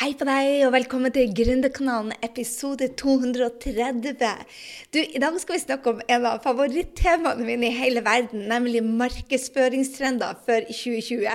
Hei 0.00 0.14
på 0.16 0.24
deg, 0.24 0.62
og 0.64 0.70
velkommen 0.72 1.12
til 1.12 1.28
Gründerkanalen 1.36 2.14
episode 2.24 2.86
230. 2.96 4.14
Du, 4.94 4.96
I 4.96 5.20
dag 5.20 5.34
skal 5.42 5.58
vi 5.58 5.60
snakke 5.60 5.92
om 5.92 5.98
en 6.00 6.22
av 6.24 6.38
favorittemaene 6.40 7.44
mine 7.44 7.68
i 7.68 7.76
hele 7.76 8.00
verden, 8.06 8.46
nemlig 8.48 8.80
markedsføringstrender 8.80 10.38
for 10.46 10.64
2020. 10.70 11.26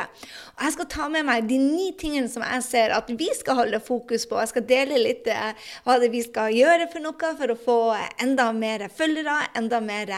Og 0.55 0.63
Jeg 0.65 0.73
skal 0.73 0.89
ta 0.95 1.09
med 1.13 1.27
meg 1.27 1.45
de 1.45 1.59
ni 1.61 1.91
tingene 1.99 2.31
som 2.31 2.41
jeg 2.41 2.63
ser 2.65 2.95
at 2.95 3.11
vi 3.19 3.27
skal 3.37 3.59
holde 3.59 3.81
fokus 3.85 4.25
på. 4.25 4.39
Jeg 4.41 4.53
skal 4.55 4.65
dele 4.73 4.97
litt 4.97 5.29
eh, 5.29 5.69
hva 5.85 5.99
det 6.01 6.09
vi 6.15 6.23
skal 6.25 6.57
gjøre 6.57 6.89
for 6.89 7.05
noe 7.05 7.31
for 7.37 7.53
å 7.53 7.59
få 7.67 7.77
enda 8.25 8.49
mer 8.49 8.87
følgere, 8.89 9.37
enda 9.61 9.77
mer 9.77 10.15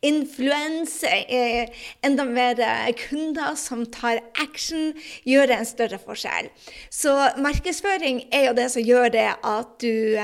influens, 0.00 0.96
eh, 1.04 1.68
enda 2.00 2.24
mer 2.24 2.64
kunder 3.04 3.60
som 3.60 3.84
tar 3.92 4.24
action, 4.40 4.94
gjøre 5.28 5.60
en 5.60 5.68
større 5.68 6.00
forskjell. 6.00 6.48
Så 6.88 7.12
markedsføring 7.36 7.89
markedsføring 7.90 8.22
er 8.32 8.48
jo 8.48 8.54
det 8.54 8.70
som 8.70 8.82
gjør 8.82 9.08
det 9.08 9.28
at 9.44 9.66
du 9.82 10.16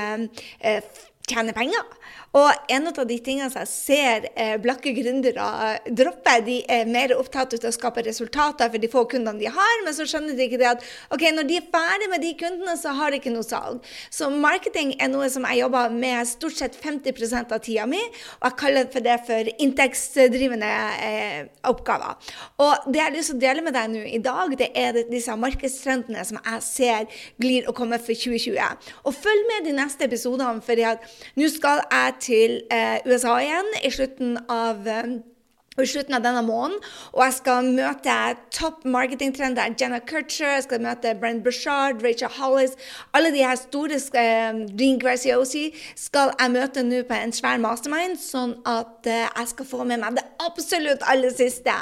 eh, 0.63 0.81
tjener 1.27 1.53
penger. 1.53 1.83
Og 2.37 2.71
en 2.73 2.89
av 2.89 2.99
de 3.07 3.17
tingene 3.23 3.49
jeg 3.49 3.69
ser 3.71 4.27
eh, 4.35 4.55
blakke 4.61 4.91
gründere 4.95 5.45
eh, 5.67 5.89
droppe, 5.95 6.35
de 6.45 6.57
er 6.69 6.89
mer 6.89 7.13
opptatt 7.15 7.55
av 7.57 7.69
å 7.69 7.73
skape 7.73 8.03
resultater 8.05 8.69
for 8.73 8.83
de 8.83 8.89
få 8.91 9.05
kundene 9.09 9.39
de 9.41 9.49
har, 9.53 9.83
men 9.85 9.95
så 9.95 10.05
skjønner 10.07 10.37
de 10.37 10.45
ikke 10.45 10.59
det 10.61 10.69
at 10.69 10.83
ok, 11.13 11.23
når 11.33 11.47
de 11.49 11.57
er 11.61 11.69
ferdig 11.73 12.09
med 12.11 12.23
de 12.25 12.33
kundene, 12.37 12.75
så 12.79 12.93
har 12.97 13.13
de 13.13 13.21
ikke 13.21 13.33
noe 13.33 13.47
salg. 13.47 13.85
Så 14.13 14.29
marketing 14.33 14.93
er 15.01 15.09
noe 15.11 15.29
som 15.33 15.47
jeg 15.47 15.63
jobber 15.63 15.93
med 15.93 16.29
stort 16.29 16.57
sett 16.59 16.77
50% 16.77 17.55
av 17.55 17.63
tida 17.63 17.87
mi, 17.89 18.01
og 18.41 18.49
jeg 18.49 18.57
kaller 18.61 18.91
for 18.93 19.07
det 19.07 19.17
for 19.27 19.51
inntektsdrivende 19.55 20.73
eh, 21.07 21.39
oppgaver. 21.71 22.19
Og 22.63 22.89
det 22.91 23.01
jeg 23.01 23.05
har 23.05 23.15
lyst 23.15 23.33
til 23.33 23.39
å 23.39 23.45
dele 23.45 23.65
med 23.65 23.77
deg 23.77 23.91
nå 23.93 24.03
i 24.11 24.21
dag, 24.23 24.53
det 24.59 24.69
er 24.77 25.01
disse 25.09 25.35
markedstrendene 25.39 26.27
som 26.27 26.41
jeg 26.41 26.65
ser 26.67 27.19
glir 27.41 27.69
å 27.69 27.75
komme 27.77 27.99
for 28.03 28.13
2020. 28.13 28.93
Og 29.07 29.15
følg 29.15 29.49
med 29.53 29.69
de 29.69 29.75
neste 29.79 30.05
episodene, 30.07 30.61
for 30.65 30.85
nå 31.37 31.49
skal 31.53 31.81
jeg 31.85 32.17
til 32.27 32.59
eh, 32.73 32.99
USA 33.07 33.37
igjen 33.43 33.73
i 33.83 33.91
slutten 33.93 34.37
av 34.51 34.87
eh, 34.87 35.17
i 35.83 35.87
slutten 35.87 36.15
av 36.17 36.23
denne 36.25 36.41
måneden. 36.45 36.79
Og 37.13 37.21
jeg 37.21 37.35
skal 37.37 37.67
møte 37.69 38.15
topp 38.55 38.85
marketingtrender. 38.89 39.75
Jenna 39.77 39.99
Kutcher, 40.01 40.55
jeg 40.55 40.65
skal 40.65 40.81
møte 40.81 41.13
Brent 41.21 41.43
Bushard, 41.45 42.01
Rachel 42.01 42.31
Hollis. 42.37 42.73
Alle 43.17 43.29
de 43.35 43.43
her 43.45 43.57
store 43.59 43.99
uh, 43.99 44.63
Dean 44.77 44.97
Graziosi 45.01 45.67
skal 45.97 46.33
jeg 46.33 46.53
møte 46.55 46.83
nå 46.85 47.03
på 47.07 47.17
en 47.17 47.33
svær 47.35 47.61
mastermind, 47.61 48.17
sånn 48.21 48.55
at 48.67 49.07
eh, 49.09 49.25
jeg 49.25 49.49
skal 49.51 49.67
få 49.67 49.85
med 49.87 50.01
meg 50.01 50.17
det 50.17 50.23
absolutt 50.43 51.03
aller 51.09 51.33
siste. 51.33 51.73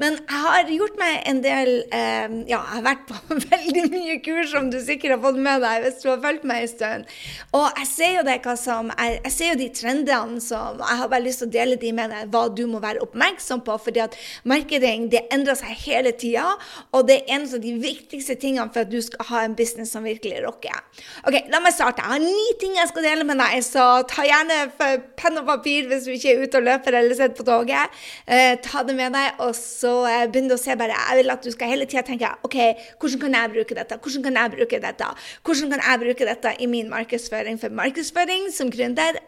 Men 0.00 0.18
jeg 0.18 0.42
har 0.42 0.72
gjort 0.72 0.98
meg 1.00 1.20
en 1.30 1.42
del 1.44 1.70
eh, 1.94 2.26
Ja, 2.50 2.58
jeg 2.58 2.72
har 2.72 2.84
vært 2.86 3.06
på 3.08 3.38
veldig 3.52 3.84
mye 3.92 4.18
kurs, 4.24 4.50
som 4.54 4.70
du 4.72 4.78
sikkert 4.82 5.16
har 5.16 5.22
fått 5.22 5.40
med 5.42 5.62
deg 5.64 5.86
hvis 5.86 6.02
du 6.02 6.10
har 6.10 6.22
fulgt 6.24 6.46
meg 6.48 6.64
en 6.64 6.72
stund. 6.72 7.14
Og 7.58 7.66
jeg 7.82 7.90
ser 7.92 8.12
jo 8.18 8.26
det 8.26 8.38
hva 8.44 8.56
som 8.58 8.90
Jeg, 8.96 9.20
jeg 9.24 9.34
ser 9.36 9.52
jo 9.52 9.58
de 9.60 9.68
trendene 9.74 10.42
som 10.42 10.80
Jeg 10.80 11.00
har 11.00 11.10
bare 11.10 11.24
lyst 11.24 11.42
til 11.42 11.50
å 11.50 11.54
dele 11.56 11.78
de 11.80 11.92
med 11.96 12.12
deg, 12.12 12.30
hva 12.32 12.46
du 12.50 12.64
må 12.70 12.80
være 12.82 13.02
oppmerksom 13.04 13.35
oppmerksom 13.36 13.60
på. 13.64 13.76
fordi 13.78 14.00
at 14.00 14.16
marketing 14.44 15.10
det 15.10 15.26
endrer 15.32 15.56
seg 15.56 15.74
hele 15.84 16.12
tida, 16.12 16.56
og 16.92 17.06
det 17.08 17.22
er 17.22 17.36
en 17.36 17.46
av 17.46 17.60
de 17.60 17.72
viktigste 17.80 18.36
tingene 18.40 18.70
for 18.72 18.84
at 18.84 18.90
du 18.90 19.00
skal 19.00 19.26
ha 19.30 19.44
en 19.44 19.54
business 19.54 19.92
som 19.92 20.04
virkelig 20.04 20.42
rocker. 20.44 20.80
Ok, 21.26 21.46
La 21.50 21.60
meg 21.60 21.74
starte. 21.74 22.02
Jeg 22.02 22.10
har 22.10 22.18
ni 22.20 22.54
ting 22.60 22.76
jeg 22.76 22.88
skal 22.88 23.06
dele 23.06 23.24
med 23.24 23.38
deg, 23.38 23.62
så 23.64 24.02
ta 24.08 24.24
gjerne 24.26 24.70
penn 25.16 25.38
og 25.40 25.46
papir 25.46 25.86
hvis 25.88 26.06
du 26.06 26.12
ikke 26.14 26.32
er 26.32 26.42
ute 26.42 26.60
og 26.60 26.66
løper 26.66 26.98
eller 26.98 27.14
sitter 27.14 27.36
på 27.36 27.46
toget. 27.46 27.94
Eh, 28.26 28.56
ta 28.62 28.82
det 28.82 28.96
med 28.96 29.14
deg, 29.14 29.40
og 29.44 29.54
så 29.56 29.94
eh, 30.08 30.26
begynn 30.30 30.52
å 30.52 30.60
se 30.60 30.76
bare. 30.76 30.96
Jeg 30.96 31.22
vil 31.22 31.34
at 31.34 31.44
du 31.44 31.52
skal 31.52 31.72
hele 31.72 31.86
tida 31.86 32.04
tenke 32.06 32.32
OK, 32.46 32.58
hvordan 33.00 33.22
kan 33.22 33.38
jeg 33.38 33.54
bruke 33.54 33.78
dette? 33.78 34.00
Hvordan 34.02 34.26
kan 34.26 34.40
jeg 34.40 34.54
bruke 34.56 34.82
dette? 34.82 35.12
Hvordan 35.46 35.72
kan 35.76 35.86
jeg 35.86 36.04
bruke 36.04 36.28
dette 36.32 36.56
i 36.58 36.70
min 36.70 36.92
markedsføring? 36.92 37.60
For 37.60 37.74
markedsføring 37.74 38.50
som 38.54 38.72
gründer 38.72 39.20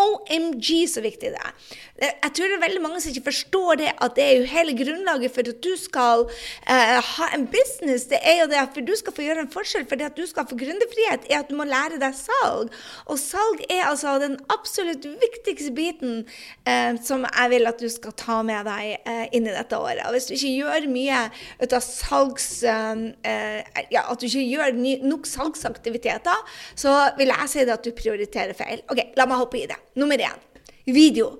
OMG, 0.00 0.86
så 0.88 1.02
viktig 1.04 1.32
det 1.34 1.40
er. 1.40 1.54
Jeg 2.00 2.32
tror 2.32 2.48
det 2.48 2.56
er 2.56 2.62
veldig 2.62 2.80
mange 2.80 3.00
som 3.02 3.12
ikke 3.12 3.26
forstår 3.26 3.78
det, 3.82 3.88
at 4.00 4.14
det 4.16 4.24
er 4.24 4.38
jo 4.38 4.44
hele 4.48 4.72
grunnlaget 4.78 5.34
for 5.34 5.50
at 5.50 5.58
du 5.60 5.72
skal 5.76 6.22
uh, 6.24 6.98
ha 7.04 7.26
en 7.36 7.44
business. 7.52 8.06
Det 8.08 8.20
er 8.24 8.38
jo 8.40 8.46
det 8.48 8.56
at 8.56 8.78
du 8.88 8.92
skal 8.96 9.12
få 9.16 9.26
gjøre 9.26 9.44
en 9.44 9.50
forskjell, 9.52 9.84
for 9.88 10.00
det 10.00 10.06
at 10.08 10.16
du 10.16 10.24
skal 10.28 10.46
få 10.48 10.56
gründerfrihet, 10.62 11.28
er 11.28 11.42
at 11.42 11.50
du 11.52 11.58
må 11.58 11.66
lære 11.68 12.00
deg 12.00 12.16
salg. 12.16 12.72
Og 13.04 13.20
salg 13.20 13.60
er 13.68 13.84
altså 13.90 14.14
den 14.22 14.38
absolutt 14.52 15.04
viktigste 15.04 15.74
biten 15.76 16.24
uh, 16.64 16.96
som 17.04 17.26
jeg 17.28 17.52
vil 17.52 17.68
at 17.68 17.84
du 17.84 17.88
skal 17.92 18.16
ta 18.16 18.40
med 18.48 18.64
deg 18.70 19.04
uh, 19.04 19.26
inn 19.36 19.50
i 19.50 19.52
dette 19.52 19.76
året. 19.76 20.06
Og 20.08 20.16
hvis 20.16 20.30
du 20.30 20.34
ikke 20.38 20.54
gjør 20.56 20.90
mye 20.96 21.22
ut 21.60 21.76
av 21.76 21.84
salgs... 21.84 22.50
ja, 22.64 24.02
at 24.10 24.20
du 24.20 24.26
ikke 24.26 24.42
gjør 24.46 24.76
nok 25.04 25.28
salgsaktiviteter, 25.28 26.56
så 26.78 26.94
vil 27.18 27.32
jeg 27.32 27.52
si 27.52 27.64
det 27.66 27.76
at 27.76 27.84
du 27.84 27.92
prioriterer 27.96 28.56
feil. 28.56 28.82
OK, 28.88 29.10
la 29.18 29.28
meg 29.28 29.42
hoppe 29.42 29.60
i 29.60 29.68
det. 29.68 29.78
Nummer 30.00 30.20
én 30.20 30.46
video. 30.90 31.32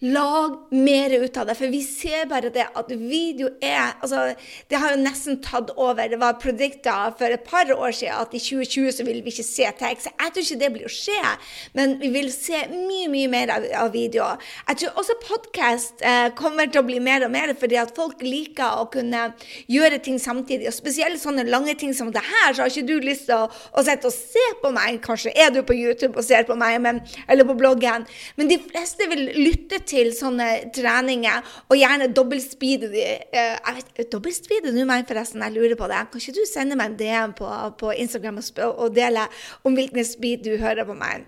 Lag 0.00 0.68
mer 0.70 1.10
ut 1.10 1.36
av 1.36 1.44
det. 1.46 1.54
For 1.58 1.68
vi 1.68 1.82
ser 1.84 2.24
bare 2.30 2.48
det 2.48 2.64
at 2.64 2.88
video 2.88 3.50
er 3.60 3.98
altså, 4.00 4.30
Det 4.70 4.78
har 4.80 4.94
jo 4.94 5.02
nesten 5.02 5.42
tatt 5.44 5.74
over. 5.76 6.08
Det 6.08 6.16
var 6.16 6.38
predikta 6.40 6.94
for 7.18 7.28
et 7.28 7.44
par 7.44 7.68
år 7.68 7.92
siden 7.92 8.16
at 8.16 8.32
i 8.32 8.40
2020 8.40 8.94
så 8.96 9.04
vil 9.04 9.20
vi 9.20 9.28
ikke 9.28 9.44
se 9.44 9.68
tekst. 9.76 10.08
Jeg 10.08 10.32
tror 10.32 10.46
ikke 10.46 10.60
det 10.62 10.70
blir 10.72 10.88
å 10.88 10.92
skje, 10.94 11.34
men 11.76 11.98
vi 12.00 12.08
vil 12.14 12.30
se 12.32 12.62
mye, 12.72 13.10
mye 13.12 13.28
mer 13.28 13.52
av, 13.52 13.66
av 13.82 13.92
video. 13.92 14.30
Jeg 14.70 14.80
tror 14.80 15.02
også 15.02 15.18
podkast 15.26 16.00
eh, 16.00 16.30
kommer 16.38 16.70
til 16.70 16.80
å 16.80 16.86
bli 16.88 16.96
mer 17.04 17.26
og 17.26 17.34
mer, 17.36 17.52
fordi 17.60 17.76
at 17.82 17.92
folk 17.96 18.24
liker 18.24 18.80
å 18.80 18.88
kunne 18.94 19.26
gjøre 19.68 20.00
ting 20.00 20.16
samtidig. 20.22 20.70
Og 20.70 20.78
spesielt 20.78 21.20
sånne 21.20 21.44
lange 21.50 21.76
ting 21.76 21.92
som 21.96 22.08
det 22.14 22.24
her, 22.24 22.54
så 22.54 22.64
har 22.64 22.72
ikke 22.72 22.88
du 22.88 23.04
lyst 23.04 23.28
til 23.28 23.36
å, 23.36 23.50
å 23.52 23.84
sitte 23.84 24.08
og 24.08 24.16
se 24.16 24.48
på 24.64 24.72
meg. 24.72 25.02
Kanskje 25.04 25.36
er 25.36 25.52
du 25.52 25.60
på 25.60 25.76
YouTube 25.76 26.16
og 26.16 26.24
ser 26.24 26.48
på 26.48 26.56
meg, 26.56 26.80
men, 26.88 27.04
eller 27.28 27.44
på 27.44 27.58
bloggen. 27.60 28.08
Men 28.40 28.48
de 28.48 28.56
fleste 28.64 29.04
vil 29.12 29.28
lytte 29.36 29.84
til 29.84 29.89
til 29.90 30.12
sånne 30.16 30.48
treninger, 30.76 31.50
og 31.68 31.80
gjerne 31.80 32.10
dobbeltspeede 32.16 32.92
de. 32.92 33.08
Uh, 33.34 33.82
dobbeltspeede 34.12 34.74
du 34.74 34.84
meg, 34.88 35.06
forresten? 35.08 35.42
Jeg 35.46 35.56
lurer 35.56 35.76
på 35.78 35.90
det. 35.90 36.04
Kan 36.12 36.22
ikke 36.22 36.38
du 36.38 36.46
sende 36.48 36.78
meg 36.78 36.92
en 36.92 37.00
DM 37.00 37.36
på, 37.38 37.50
på 37.80 37.92
Instagram 37.98 38.40
og, 38.40 38.70
og 38.70 38.96
dele 38.96 39.26
om 39.66 39.76
hvilken 39.76 40.06
speed 40.06 40.46
du 40.46 40.56
hører 40.62 40.86
på 40.88 40.96
meg? 40.98 41.26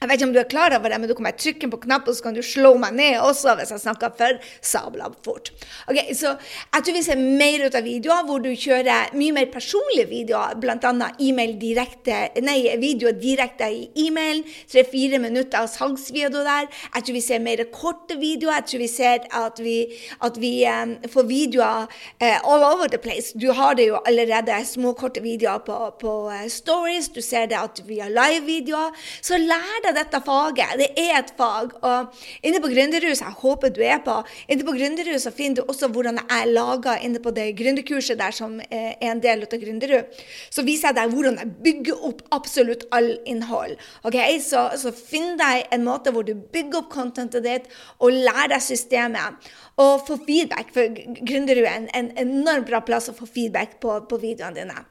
Jeg 0.00 0.08
vet 0.08 0.16
ikke 0.16 0.26
om 0.30 0.32
du 0.32 0.38
er 0.40 0.48
klar 0.48 0.72
over 0.72 0.88
det, 0.88 0.96
men 0.96 1.10
du 1.10 1.12
kan 1.12 1.26
bare 1.26 1.36
trykke 1.36 1.68
på 1.74 1.78
knappen, 1.82 2.14
så 2.16 2.24
kan 2.24 2.32
du 2.32 2.40
slå 2.40 2.70
meg 2.80 2.94
ned 2.96 3.18
også 3.20 3.52
hvis 3.58 3.68
jeg 3.74 3.82
snakker 3.82 4.14
for 4.16 4.38
sabla 4.64 5.10
fort. 5.26 5.50
Ok, 5.92 5.98
Så 6.16 6.30
jeg 6.40 6.84
tror 6.86 6.94
vi 6.96 7.02
ser 7.04 7.20
mer 7.20 7.66
ut 7.66 7.74
av 7.76 7.84
videoer 7.84 8.24
hvor 8.24 8.40
du 8.40 8.48
kjører 8.48 9.12
mye 9.20 9.34
mer 9.36 9.50
personlige 9.52 10.06
videoer, 10.08 10.54
bl.a. 10.62 11.10
e-mail 11.20 11.52
direkte, 11.60 12.22
nei, 12.40 12.62
videoer 12.80 13.18
direkte 13.20 13.68
i 13.68 13.82
e-mailen. 14.06 14.46
Tre-fire 14.72 15.20
minutter 15.20 15.60
av 15.60 15.68
salgsvideo 15.68 16.46
der. 16.48 16.70
Jeg 16.94 17.04
tror 17.04 17.18
vi 17.18 17.24
ser 17.26 17.44
mer 17.44 17.64
korte 17.68 18.16
videoer. 18.16 18.62
Jeg 18.62 18.70
tror 18.72 18.84
vi 18.86 18.90
ser 18.94 19.28
at 19.36 19.60
vi, 19.60 19.76
at 20.24 20.40
vi 20.40 20.54
um, 20.64 20.96
får 21.12 21.28
videoer 21.28 21.84
uh, 21.92 22.38
all 22.40 22.64
over 22.70 22.88
the 22.88 23.02
place. 23.04 23.36
Du 23.36 23.50
har 23.52 23.76
det 23.76 23.90
jo 23.90 24.00
allerede 24.08 24.62
små, 24.64 24.94
korte 24.96 25.20
videoer 25.20 25.60
på, 25.68 25.78
på 26.00 26.16
uh, 26.32 26.48
stories. 26.48 27.12
Du 27.12 27.20
ser 27.20 27.52
det 27.52 27.60
at 27.60 27.84
vi 27.84 28.00
har 28.00 28.08
live-videoer. 28.16 28.96
Så 29.20 29.36
lær 29.36 29.84
deg 29.84 29.89
deg 29.90 29.98
dette 29.98 30.20
faget. 30.24 30.76
Det 30.80 30.88
er 30.98 31.18
et 31.18 31.32
fag. 31.36 31.74
Og 31.86 32.22
inne 32.46 32.62
på 32.62 32.70
Gründerhuset, 32.72 33.24
jeg 33.26 33.38
håper 33.42 33.72
du 33.74 33.82
er 33.84 34.00
på, 34.04 34.16
inne 34.48 34.66
på 34.66 34.74
Gründerhuset 34.76 35.36
finner 35.36 35.60
du 35.60 35.70
også 35.70 35.90
hvordan 35.92 36.20
jeg 36.22 36.52
lager 36.54 37.02
inne 37.04 37.22
på 37.22 37.32
det 37.34 37.50
gründerkurset 37.58 38.18
der 38.20 38.34
som 38.34 38.58
er 38.70 38.94
en 39.10 39.22
del 39.22 39.44
av 39.46 39.56
Gründerud. 39.62 40.20
Så 40.50 40.64
viser 40.66 40.90
jeg 40.90 40.98
deg 41.00 41.14
hvordan 41.14 41.40
jeg 41.40 41.54
bygger 41.66 42.06
opp 42.10 42.22
absolutt 42.36 42.86
all 42.96 43.12
innhold. 43.28 43.76
Okay? 44.06 44.38
Så, 44.44 44.68
så 44.80 44.94
finn 44.94 45.36
deg 45.40 45.66
en 45.74 45.86
måte 45.86 46.14
hvor 46.14 46.26
du 46.26 46.34
bygger 46.34 46.82
opp 46.82 46.92
contentet 46.94 47.46
ditt 47.46 47.68
og 47.98 48.14
lærer 48.14 48.54
deg 48.54 48.64
systemet. 48.64 49.50
Og 49.80 50.04
få 50.06 50.18
feedback, 50.26 50.72
for 50.74 50.92
Gründerud 51.24 51.64
er 51.64 51.76
en, 51.78 51.90
en 51.96 52.10
enormt 52.20 52.68
bra 52.68 52.82
plass 52.84 53.08
å 53.10 53.16
få 53.16 53.28
feedback 53.28 53.78
på, 53.82 54.00
på 54.10 54.20
videoene 54.20 54.58
dine. 54.58 54.89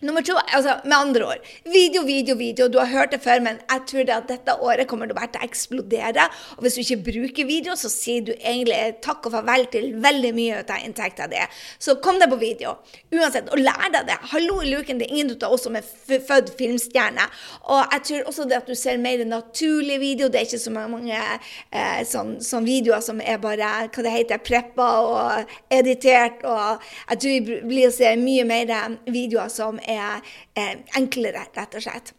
Nummer 0.00 0.22
to, 0.24 0.32
altså 0.56 0.78
med 0.88 0.96
andre 0.96 1.24
ord, 1.28 1.48
video, 1.64 2.02
video, 2.06 2.34
video. 2.34 2.68
Du 2.72 2.78
har 2.78 2.86
hørt 2.88 3.10
det 3.12 3.18
før, 3.20 3.42
men 3.44 3.58
jeg 3.60 3.80
tror 3.86 4.04
det 4.08 4.14
at 4.14 4.28
dette 4.30 4.54
året 4.64 4.88
kommer 4.88 5.10
til 5.10 5.18
å 5.20 5.42
eksplodere. 5.44 6.24
Og 6.56 6.62
hvis 6.64 6.78
du 6.78 6.80
ikke 6.80 7.04
bruker 7.10 7.44
video, 7.44 7.74
så 7.76 7.90
sier 7.92 8.24
du 8.24 8.30
egentlig 8.32 8.78
takk 9.04 9.28
og 9.28 9.34
farvel 9.34 9.66
til 9.68 9.90
veldig 10.00 10.30
mye 10.38 10.62
av 10.62 10.86
inntekta 10.86 11.26
di. 11.28 11.42
Så 11.76 11.98
kom 12.00 12.16
deg 12.16 12.32
på 12.32 12.38
video. 12.40 12.78
Uansett, 13.12 13.50
og 13.52 13.60
lær 13.60 13.90
deg 13.92 14.08
det. 14.08 14.16
Hallo 14.30 14.62
i 14.64 14.70
luken, 14.70 15.02
det 15.02 15.10
er 15.10 15.18
ingen 15.18 15.34
av 15.36 15.58
oss 15.58 15.66
som 15.68 15.76
er 15.76 15.84
født 15.84 16.54
filmstjerne. 16.56 17.28
Og 17.68 17.92
jeg 17.98 18.06
tror 18.08 18.32
også 18.32 18.48
det 18.48 18.56
at 18.62 18.72
du 18.72 18.78
ser 18.80 18.96
mer 19.04 19.20
naturlig 19.28 20.00
video. 20.00 20.30
Det 20.32 20.40
er 20.40 20.48
ikke 20.48 20.62
så 20.64 20.72
mange 20.78 21.20
eh, 21.20 22.00
sånn, 22.08 22.38
sånn, 22.40 22.64
videoer 22.64 23.04
som 23.04 23.20
er 23.20 23.36
bare 23.44 23.68
hva 23.84 24.08
det 24.08 24.16
heter, 24.16 24.40
preppa 24.48 24.88
og 25.04 25.54
editert. 25.68 26.40
Og 26.48 26.90
jeg 27.12 27.20
tror 27.20 27.38
vi 27.52 27.62
blir 27.68 27.92
å 27.92 27.94
se 28.00 28.16
mye 28.24 28.48
mer 28.48 28.74
videoer 29.04 29.52
som 29.52 29.76
er 29.76 29.89
er 29.92 30.32
eh, 30.58 30.80
enklere, 30.98 31.46
rett 31.56 31.78
og 31.78 31.86
slett. 31.86 32.14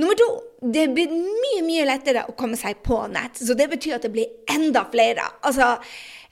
Nummer 0.00 0.16
to, 0.16 0.28
det 0.72 0.86
blir 0.96 1.12
mye 1.12 1.60
mye 1.66 1.84
lettere 1.84 2.24
å 2.24 2.34
komme 2.38 2.56
seg 2.56 2.80
på 2.86 3.02
nett. 3.12 3.36
Så 3.36 3.56
det 3.58 3.68
betyr 3.74 3.98
at 3.98 4.06
det 4.06 4.14
blir 4.14 4.30
enda 4.50 4.86
flere. 4.92 5.26
Altså, 5.44 5.76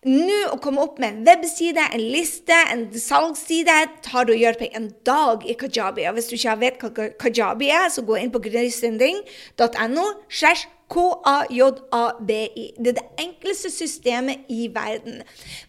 Nå 0.00 0.36
å 0.48 0.56
komme 0.64 0.80
opp 0.80 0.96
med 0.96 1.12
en 1.12 1.26
webside, 1.26 1.82
en 1.92 2.00
liste, 2.00 2.56
en 2.72 2.86
salgsside 2.88 3.74
tar 4.00 4.24
du 4.24 4.32
og 4.32 4.40
gjør 4.40 4.56
på 4.56 4.68
en 4.78 4.86
dag 5.04 5.44
i 5.44 5.52
Kajabi. 5.60 6.06
Og 6.08 6.16
hvis 6.16 6.30
du 6.30 6.38
ikke 6.38 6.54
vet 6.62 6.80
hva 6.80 7.08
Kajabi 7.20 7.68
er, 7.68 7.90
så 7.92 8.06
gå 8.08 8.16
inn 8.16 8.32
på 8.32 8.40
grøysending.no. 8.46 10.06
K-a-j-a-b-i. 10.90 12.64
Det 12.78 12.92
er 12.92 12.96
det 12.98 13.06
enkleste 13.22 13.70
systemet 13.70 14.48
i 14.50 14.66
verden. 14.74 15.20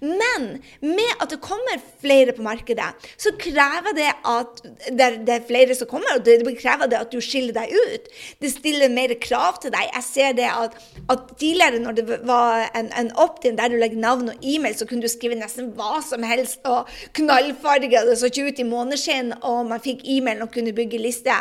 Men 0.01 0.47
med 0.81 1.21
at 1.21 1.29
det 1.29 1.41
kommer 1.43 1.77
flere 2.01 2.33
på 2.33 2.41
markedet, 2.45 2.89
så 3.17 3.33
krever 3.39 3.93
det 3.97 4.09
at 4.25 4.63
det 4.97 5.35
er 5.35 5.45
flere 5.47 5.77
som 5.77 5.89
kommer, 5.91 6.17
og 6.17 6.25
det 6.25 6.41
krever 6.57 6.89
det 6.89 6.99
at 6.99 7.13
du 7.13 7.19
skiller 7.21 7.53
deg 7.53 7.69
ut. 7.75 8.09
Det 8.41 8.51
stiller 8.53 8.89
mer 8.93 9.13
krav 9.21 9.61
til 9.61 9.73
deg. 9.75 9.91
Jeg 9.93 10.07
ser 10.07 10.33
det 10.39 10.49
at, 10.49 10.77
at 11.13 11.29
tidligere, 11.37 11.83
når 11.83 11.99
det 11.99 12.19
var 12.27 12.65
en, 12.77 12.89
en 12.97 13.13
opt-in 13.21 13.59
der 13.59 13.69
du 13.69 13.77
legger 13.77 14.01
navn 14.01 14.33
og 14.33 14.41
e-mail, 14.41 14.75
så 14.77 14.89
kunne 14.89 15.05
du 15.05 15.11
skrive 15.11 15.37
nesten 15.37 15.69
hva 15.77 16.01
som 16.05 16.25
helst, 16.25 16.65
og 16.65 16.89
knallfarge, 17.17 17.91
det 18.09 18.17
så 18.17 18.31
ikke 18.31 18.49
ut 18.49 18.63
i 18.63 18.67
måneskinn, 18.67 19.35
og 19.45 19.69
man 19.69 19.83
fikk 19.83 20.01
e-mail 20.09 20.41
og 20.41 20.51
kunne 20.55 20.73
bygge 20.75 21.01
liste. 21.01 21.35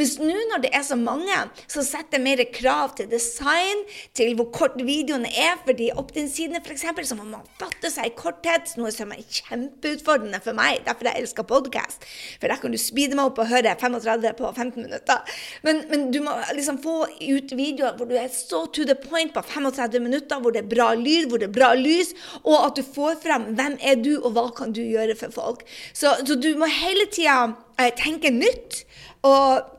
Mens 0.00 0.16
nå 0.22 0.32
når 0.52 0.64
det 0.64 0.72
er 0.72 0.84
så 0.86 0.96
mange, 0.96 1.36
så 1.68 1.84
setter 1.84 2.16
det 2.16 2.24
mer 2.24 2.44
krav 2.54 2.96
til 2.96 3.10
det 3.10 3.20
design, 3.26 3.82
til 4.16 4.34
hvor 4.38 4.48
kort 4.54 4.78
videoene 4.78 5.28
er. 5.28 5.58
fordi 5.66 5.90
opt-in-sidene 5.96 6.60
f.eks. 6.62 6.84
så 7.08 7.16
må 7.18 7.26
man 7.26 7.46
fatte 7.60 7.90
seg 7.90 8.10
i 8.10 8.14
korthet, 8.16 8.74
noe 8.78 8.92
som 8.94 9.12
er 9.14 9.22
kjempeutfordrende 9.24 10.40
for 10.44 10.56
meg. 10.56 10.82
Derfor 10.86 11.10
jeg 11.10 11.24
elsker 11.24 11.46
podkast. 11.48 12.06
For 12.40 12.50
der 12.50 12.60
kan 12.62 12.74
du 12.74 12.78
speede 12.80 13.18
meg 13.18 13.30
opp 13.30 13.40
og 13.42 13.50
høre 13.50 13.74
35 13.80 14.34
på 14.38 14.52
15 14.52 14.86
minutter. 14.86 15.36
Men, 15.66 15.82
men, 15.90 16.08
du 16.14 16.20
må 16.24 16.36
liksom 16.54 16.80
få 16.82 16.98
ut 17.06 17.54
videoer 17.58 17.96
hvor 17.98 18.08
du 18.08 18.16
er 18.18 18.30
så 18.32 18.64
to 18.72 18.86
the 18.88 18.96
point 18.98 19.34
på 19.34 19.42
35 19.42 20.02
minutter, 20.02 20.40
hvor 20.40 20.54
det 20.54 20.64
er 20.64 20.70
bra 20.70 20.92
lyd, 20.98 21.28
hvor 21.30 21.42
det 21.42 21.50
er 21.50 21.56
bra 21.56 21.72
lys, 21.78 22.14
og 22.44 22.58
at 22.60 22.78
du 22.78 22.84
får 22.86 23.20
frem 23.24 23.50
hvem 23.58 23.78
er 23.82 23.98
du, 24.02 24.14
og 24.20 24.36
hva 24.36 24.48
kan 24.56 24.74
du 24.76 24.82
gjøre 24.84 25.16
for 25.18 25.34
folk. 25.34 25.64
Så, 25.92 26.14
så 26.26 26.38
du 26.38 26.52
må 26.58 26.68
hele 26.70 27.08
tida 27.12 27.56
eh, 27.80 27.92
tenke 27.96 28.32
nytt. 28.34 28.84
Og 29.26 29.75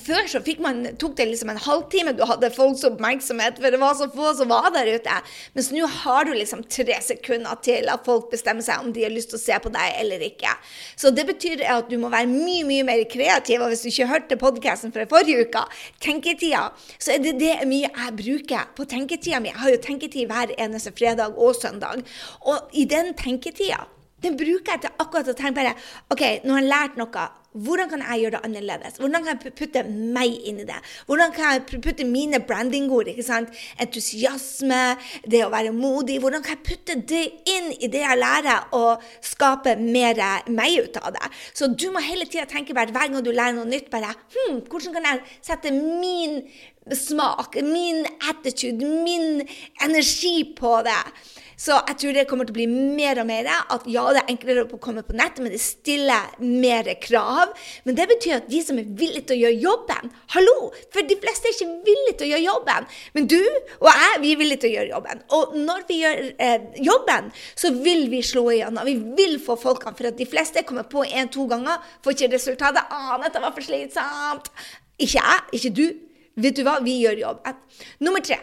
før 0.00 0.28
så 0.30 0.40
man, 0.62 0.82
tok 1.00 1.16
det 1.18 1.26
liksom 1.28 1.50
en 1.52 1.60
halvtime 1.60 2.14
du 2.16 2.22
hadde 2.28 2.50
folks 2.54 2.84
oppmerksomhet, 2.88 3.58
for 3.60 3.74
det 3.74 3.80
var 3.80 3.96
så 3.98 4.08
få 4.12 4.32
som 4.38 4.50
var 4.52 4.70
der 4.74 4.88
ute. 4.96 5.16
Mens 5.56 5.70
nå 5.74 5.88
har 6.02 6.24
du 6.24 6.32
liksom 6.34 6.64
tre 6.72 6.96
sekunder 7.04 7.58
til 7.64 7.90
at 7.92 8.04
folk 8.06 8.30
bestemmer 8.32 8.64
seg 8.64 8.82
om 8.82 8.92
de 8.94 9.04
har 9.04 9.12
lyst 9.12 9.32
til 9.32 9.40
å 9.40 9.42
se 9.42 9.58
på 9.62 9.72
deg 9.74 9.98
eller 10.00 10.24
ikke. 10.28 10.52
Så 10.96 11.12
det 11.14 11.26
betyr 11.28 11.64
at 11.72 11.90
du 11.90 11.98
må 12.00 12.10
være 12.12 12.30
mye 12.30 12.64
mye 12.68 12.86
mer 12.86 13.04
kreativ. 13.10 13.62
Og 13.62 13.72
hvis 13.72 13.84
du 13.84 13.90
ikke 13.92 14.10
hørte 14.10 14.40
podkasten 14.40 14.94
fra 14.94 15.08
forrige 15.10 15.46
uke, 15.46 15.66
tenketida, 16.04 16.68
så 16.98 17.16
er 17.16 17.24
det 17.24 17.36
det 17.42 17.56
mye 17.68 17.90
jeg 17.90 18.16
bruker 18.22 18.72
på 18.76 18.88
tenketida 18.88 19.42
mi. 19.42 19.52
Jeg 19.52 19.62
har 19.62 19.74
jo 19.74 19.82
tenketid 19.88 20.30
hver 20.30 20.54
eneste 20.56 20.94
fredag 20.96 21.36
og 21.36 21.56
søndag. 21.58 22.04
Og 22.46 22.72
i 22.76 22.86
den 22.88 23.12
tenketida 23.18 23.84
den 24.24 24.36
bruker 24.38 24.72
jeg 24.76 24.84
til 24.86 25.02
akkurat 25.02 25.28
å 25.28 25.34
tenke 25.36 25.58
bare 25.58 25.74
OK, 26.12 26.22
nå 26.44 26.56
har 26.56 26.62
jeg 26.64 26.70
lært 26.70 26.96
noe. 27.00 27.26
Hvordan 27.56 27.90
kan 27.90 28.04
jeg 28.04 28.24
gjøre 28.24 28.36
det 28.36 28.42
annerledes? 28.48 28.98
Hvordan 29.00 29.24
kan 29.24 29.38
jeg 29.42 29.54
putte 29.56 29.82
meg 29.88 30.36
inn 30.48 30.60
i 30.60 30.68
det? 30.68 30.78
Hvordan 31.08 31.32
kan 31.36 31.54
jeg 31.54 31.80
putte 31.84 32.04
mine 32.08 32.40
brandingord? 32.44 33.08
ikke 33.08 33.24
sant? 33.24 33.52
Entusiasme, 33.80 34.82
det 35.24 35.42
å 35.46 35.50
være 35.52 35.72
modig. 35.76 36.18
Hvordan 36.20 36.44
kan 36.44 36.56
jeg 36.56 36.64
putte 36.68 36.98
det 37.08 37.24
inn 37.48 37.72
i 37.80 37.90
det 37.92 38.04
jeg 38.04 38.20
lærer, 38.20 38.68
og 38.76 39.02
skape 39.24 39.76
mer 39.80 40.20
meg 40.52 40.80
ut 40.84 41.00
av 41.00 41.14
det? 41.16 41.32
Så 41.56 41.70
du 41.72 41.88
må 41.94 42.04
hele 42.04 42.28
tida 42.28 42.46
tenke 42.50 42.76
hver 42.76 42.92
gang 42.92 43.16
du 43.24 43.32
lærer 43.32 43.56
noe 43.56 43.68
nytt, 43.68 43.90
bare 43.92 44.12
hm, 44.12 44.64
hvordan 44.68 44.96
kan 44.96 45.10
jeg 45.10 45.38
sette 45.44 45.72
min 45.72 46.42
smak, 46.94 47.56
min 47.66 48.06
attitude, 48.30 48.86
min 48.86 49.42
energi 49.82 50.54
på 50.58 50.78
det? 50.86 51.02
Så 51.56 51.72
jeg 51.88 51.96
tror 52.00 52.12
det 52.12 52.26
kommer 52.28 52.44
til 52.44 52.52
å 52.52 52.58
bli 52.58 52.66
mer 52.68 53.16
og 53.22 53.28
mer 53.30 53.48
at 53.48 53.86
ja, 53.88 54.04
det 54.12 54.20
er 54.22 54.32
enklere 54.34 54.66
å 54.68 54.80
komme 54.82 55.00
på 55.06 55.16
nettet, 55.16 55.40
men 55.40 55.54
det 55.54 55.60
stiller 55.62 56.36
mer 56.42 56.90
krav. 57.00 57.54
Men 57.88 57.96
det 57.96 58.06
betyr 58.10 58.36
at 58.42 58.50
de 58.50 58.60
som 58.64 58.76
er 58.80 58.90
villige 58.98 59.24
til 59.30 59.38
å 59.38 59.40
gjøre 59.46 59.62
jobben 59.64 60.12
Hallo! 60.34 60.56
For 60.92 61.08
de 61.08 61.16
fleste 61.22 61.48
er 61.48 61.56
ikke 61.56 61.86
villige 61.88 62.16
til 62.18 62.26
å 62.26 62.30
gjøre 62.34 62.44
jobben. 62.44 62.88
Men 63.16 63.28
du 63.32 63.40
og 63.40 63.88
jeg, 63.88 64.20
vi 64.22 64.32
er 64.34 64.40
villige 64.42 64.62
til 64.62 64.70
å 64.70 64.74
gjøre 64.76 64.92
jobben. 64.92 65.22
Og 65.38 65.56
når 65.56 65.84
vi 65.88 66.00
gjør 66.02 66.24
eh, 66.44 66.66
jobben, 66.84 67.30
så 67.56 67.72
vil 67.72 68.06
vi 68.12 68.20
slå 68.26 68.44
igjennom. 68.52 68.88
Vi 68.88 68.98
vil 69.16 69.38
få 69.42 69.56
folkene. 69.60 69.96
For 69.96 70.10
at 70.10 70.20
de 70.20 70.28
fleste 70.28 70.64
kommer 70.68 70.84
på 70.90 71.06
én-to 71.08 71.46
ganger, 71.48 71.80
får 72.04 72.18
ikke 72.18 72.34
resultatet. 72.36 72.84
'Å, 72.92 73.16
dette 73.22 73.40
var 73.40 73.56
for 73.56 73.64
slitsomt'. 73.64 74.52
Ikke 75.00 75.16
jeg, 75.16 75.48
ikke 75.56 75.72
du. 75.76 75.86
Vet 76.36 76.58
du 76.58 76.66
hva? 76.66 76.78
Vi 76.84 76.98
gjør 77.00 77.22
jobben. 77.22 77.64
Nummer 78.04 78.24
tre. 78.24 78.36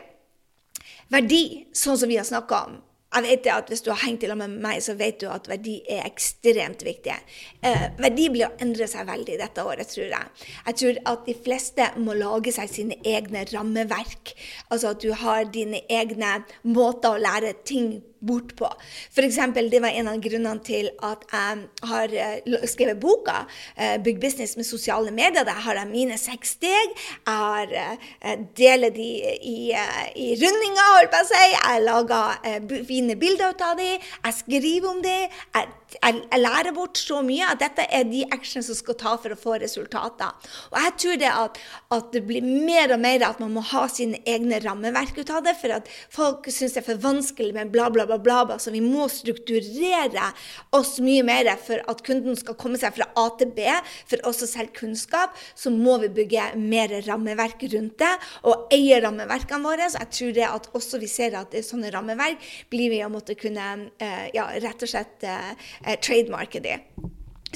Verdi, 1.14 1.68
sånn 1.78 2.00
som 2.00 2.10
vi 2.10 2.18
har 2.18 2.26
snakka 2.26 2.66
om. 2.68 2.82
Jeg 3.14 3.26
vet 3.28 3.48
at 3.54 3.68
Hvis 3.70 3.84
du 3.86 3.92
har 3.92 4.02
hengt 4.02 4.24
sammen 4.26 4.56
med 4.56 4.62
meg, 4.64 4.80
så 4.82 4.96
vet 4.98 5.20
du 5.22 5.28
at 5.30 5.48
verdi 5.50 5.76
er 5.90 6.08
ekstremt 6.08 6.82
viktig. 6.82 7.14
Eh, 7.62 7.84
verdi 8.00 8.30
blir 8.34 8.48
å 8.48 8.56
endre 8.64 8.88
seg 8.90 9.06
veldig 9.06 9.38
dette 9.38 9.62
året, 9.62 9.88
tror 9.94 10.10
jeg. 10.10 10.48
Jeg 10.66 10.80
tror 10.82 11.02
at 11.12 11.28
de 11.28 11.36
fleste 11.46 11.90
må 12.02 12.16
lage 12.18 12.52
seg 12.56 12.72
sine 12.72 12.98
egne 13.06 13.46
rammeverk. 13.52 14.34
Altså 14.70 14.96
at 14.96 15.06
du 15.06 15.14
har 15.14 15.46
dine 15.46 15.84
egne 15.86 16.40
måter 16.64 17.14
å 17.14 17.22
lære 17.22 17.54
ting 17.64 18.00
på 18.02 18.13
bort 18.28 18.56
på. 18.60 18.70
F.eks. 19.12 19.40
det 19.72 19.82
var 19.84 19.94
en 19.94 20.10
av 20.12 20.22
grunnene 20.24 20.64
til 20.66 20.90
at 21.04 21.26
jeg 21.32 21.90
har 21.90 22.16
eh, 22.26 22.68
skrevet 22.70 23.00
boka 23.00 23.44
uh, 23.46 23.98
'Bygg 24.04 24.20
business 24.22 24.56
med 24.58 24.66
sosiale 24.66 25.12
medier'. 25.12 25.46
Der 25.46 25.62
har 25.66 25.76
jeg 25.76 25.88
mine 25.92 26.18
seks 26.18 26.56
steg. 26.58 26.94
Jeg 27.28 27.34
har 27.34 27.68
uh, 27.68 28.36
deler 28.58 28.90
de 28.90 29.10
i, 29.54 29.72
i 30.16 30.28
rundinger, 30.42 30.90
holdt 30.98 31.14
på 31.14 31.24
å 31.24 31.30
si. 31.32 31.46
Jeg 31.54 31.84
lager 31.84 32.84
fine 32.88 33.16
bilder 33.20 33.54
ut 33.54 33.62
av 33.62 33.78
de. 33.80 33.92
Jeg 33.98 34.40
skriver 34.40 34.90
om 34.90 35.02
de. 35.04 35.18
Jeg 35.56 35.68
jeg, 35.96 36.20
jeg, 36.32 36.42
lærer 36.42 36.74
bort 36.76 37.00
så 37.00 37.22
mye 37.26 37.48
at 37.50 37.62
dette 37.62 37.86
er 37.94 38.06
de 38.10 38.24
actionene 38.34 38.66
som 38.68 38.78
skal 38.78 38.98
ta 39.00 39.16
for 39.22 39.34
å 39.34 39.40
få 39.40 39.58
resultater. 39.62 40.34
Og 40.72 40.78
jeg 40.80 40.96
tror 41.04 41.20
det 41.22 41.32
at, 41.32 41.60
at, 41.96 42.10
det 42.14 42.24
blir 42.28 42.46
mer 42.46 42.94
og 42.96 43.02
mer 43.04 43.26
at 43.28 43.42
man 43.42 43.54
må 43.56 43.64
ha 43.74 43.86
sine 43.92 44.20
egne 44.30 44.60
rammeverk 44.64 45.18
ut 45.20 45.32
av 45.34 45.44
det, 45.46 45.56
for 45.60 45.76
at 45.76 45.90
folk 46.14 46.50
syns 46.52 46.76
det 46.76 46.84
er 46.84 46.88
for 46.92 47.04
vanskelig 47.04 47.54
med 47.56 47.72
bla, 47.74 47.90
bla, 47.94 48.06
bla, 48.10 48.20
bla. 48.22 48.58
Så 48.62 48.74
vi 48.74 48.82
må 48.84 49.08
strukturere 49.12 50.30
oss 50.76 50.98
mye 51.04 51.24
mer 51.26 51.52
for 51.62 51.82
at 51.90 52.04
kunden 52.06 52.38
skal 52.40 52.58
komme 52.60 52.80
seg 52.82 52.96
fra 52.98 53.10
A 53.20 53.28
til 53.40 53.54
B. 53.56 53.68
For 54.10 54.22
oss 54.30 54.44
å 54.46 54.50
selge 54.50 54.78
kunnskap, 54.84 55.38
så 55.56 55.72
må 55.74 55.98
vi 56.04 56.12
bygge 56.14 56.54
mer 56.60 56.94
rammeverk 57.08 57.66
rundt 57.74 57.98
det, 58.02 58.12
og 58.50 58.74
eie 58.74 59.00
rammeverkene 59.04 59.64
våre. 59.66 59.90
Så 59.92 60.02
jeg 60.04 60.14
tror 60.18 60.36
det 60.38 60.48
at 60.50 60.70
også 60.78 61.02
vi 61.02 61.10
ser 61.12 61.38
at 61.40 61.56
sånne 61.66 61.92
rammeverk 61.94 62.42
blir 62.74 62.94
vi 62.94 63.02
å 63.06 63.12
måtte 63.14 63.38
kunne 63.40 63.68
uh, 63.88 64.26
ja, 64.34 64.48
rett 64.64 64.86
og 64.86 64.90
slett 64.90 65.26
uh, 65.28 65.54
eh, 65.86 66.00
trademarket 66.00 66.66
di. 66.66 66.78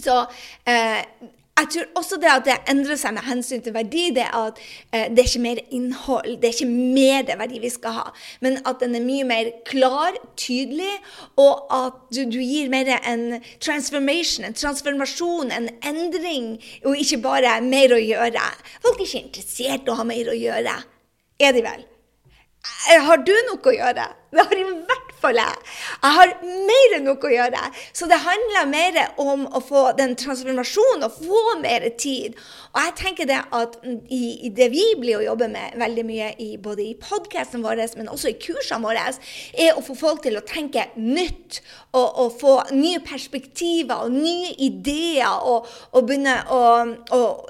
Så 0.04 0.20
eh, 0.68 1.04
jeg 1.58 1.68
tror 1.74 1.86
også 1.98 2.18
det 2.22 2.30
at 2.30 2.46
det 2.46 2.56
endrer 2.70 2.98
seg 3.02 3.16
med 3.16 3.26
hensyn 3.26 3.64
til 3.66 3.74
verdi, 3.74 4.04
det 4.14 4.28
er 4.28 4.36
at 4.38 4.60
eh, 4.94 5.08
det 5.10 5.24
er 5.24 5.30
ikke 5.30 5.42
mer 5.42 5.62
innhold, 5.74 6.36
det 6.38 6.50
er 6.50 6.54
ikke 6.54 6.70
mer 6.70 7.32
verdi 7.40 7.62
vi 7.64 7.72
skal 7.74 7.96
ha, 7.96 8.04
men 8.46 8.60
at 8.70 8.84
den 8.84 8.94
er 9.00 9.06
mye 9.06 9.26
mer 9.26 9.50
klar, 9.66 10.20
tydelig, 10.38 10.92
og 11.42 11.66
at 11.74 11.98
du, 12.14 12.22
du 12.30 12.38
gir 12.38 12.70
mer 12.70 12.92
en 13.00 13.40
transformation, 13.58 14.46
en 14.46 14.58
transformasjon, 14.58 15.50
en 15.58 15.70
endring, 15.82 16.54
og 16.86 17.02
ikke 17.02 17.24
bare 17.26 17.58
mer 17.66 17.96
å 17.96 18.02
gjøre. 18.04 18.48
Folk 18.86 19.02
er 19.02 19.08
ikke 19.08 19.26
interessert 19.26 19.90
i 19.90 19.94
å 19.94 19.98
ha 19.98 20.06
mer 20.06 20.30
å 20.30 20.38
gjøre, 20.38 20.80
er 21.42 21.58
de 21.58 21.66
vel? 21.66 21.88
Eh, 22.92 23.02
har 23.02 23.26
du 23.26 23.34
noe 23.50 23.62
å 23.66 23.78
gjøre? 23.80 24.08
Det 24.30 24.46
har 24.46 24.60
i 24.62 24.66
hvert 24.68 25.07
fall 25.28 25.42
jeg. 25.42 25.64
Jeg 26.04 26.18
har 26.18 26.34
mer 26.72 26.98
enn 26.98 27.08
noe 27.08 27.30
å 27.30 27.34
gjøre. 27.34 27.64
Så 27.96 28.10
det 28.10 28.20
handler 28.24 28.72
mer 28.72 29.00
om 29.22 29.46
å 29.48 29.62
få 29.64 29.90
den 29.98 30.16
transformasjonen 30.20 31.08
og 31.08 31.20
få 31.22 31.44
mer 31.62 31.88
tid. 32.00 32.38
Og 32.74 32.82
jeg 32.84 32.96
tenker 33.00 33.30
det 33.30 33.40
at 33.56 33.78
i, 34.14 34.52
det 34.54 34.70
vi 34.74 34.84
blir 35.00 35.20
å 35.20 35.26
jobbe 35.26 35.50
med 35.52 35.78
veldig 35.80 36.06
mye 36.08 36.32
i, 36.44 36.50
både 36.62 36.84
i 36.86 36.96
podkasten 37.02 37.64
vår, 37.66 37.82
men 37.98 38.12
også 38.12 38.32
i 38.32 38.38
kursene 38.42 38.84
våre, 38.86 39.06
er 39.58 39.78
å 39.78 39.84
få 39.86 39.96
folk 39.98 40.24
til 40.26 40.38
å 40.38 40.46
tenke 40.46 40.88
nytt 40.98 41.62
og, 41.96 42.06
og 42.06 42.36
få 42.42 42.54
nye 42.76 43.02
perspektiver 43.06 44.06
og 44.06 44.14
nye 44.14 44.54
ideer 44.68 45.42
og, 45.48 45.68
og 45.94 46.08
begynne 46.08 46.38
å 46.54 46.62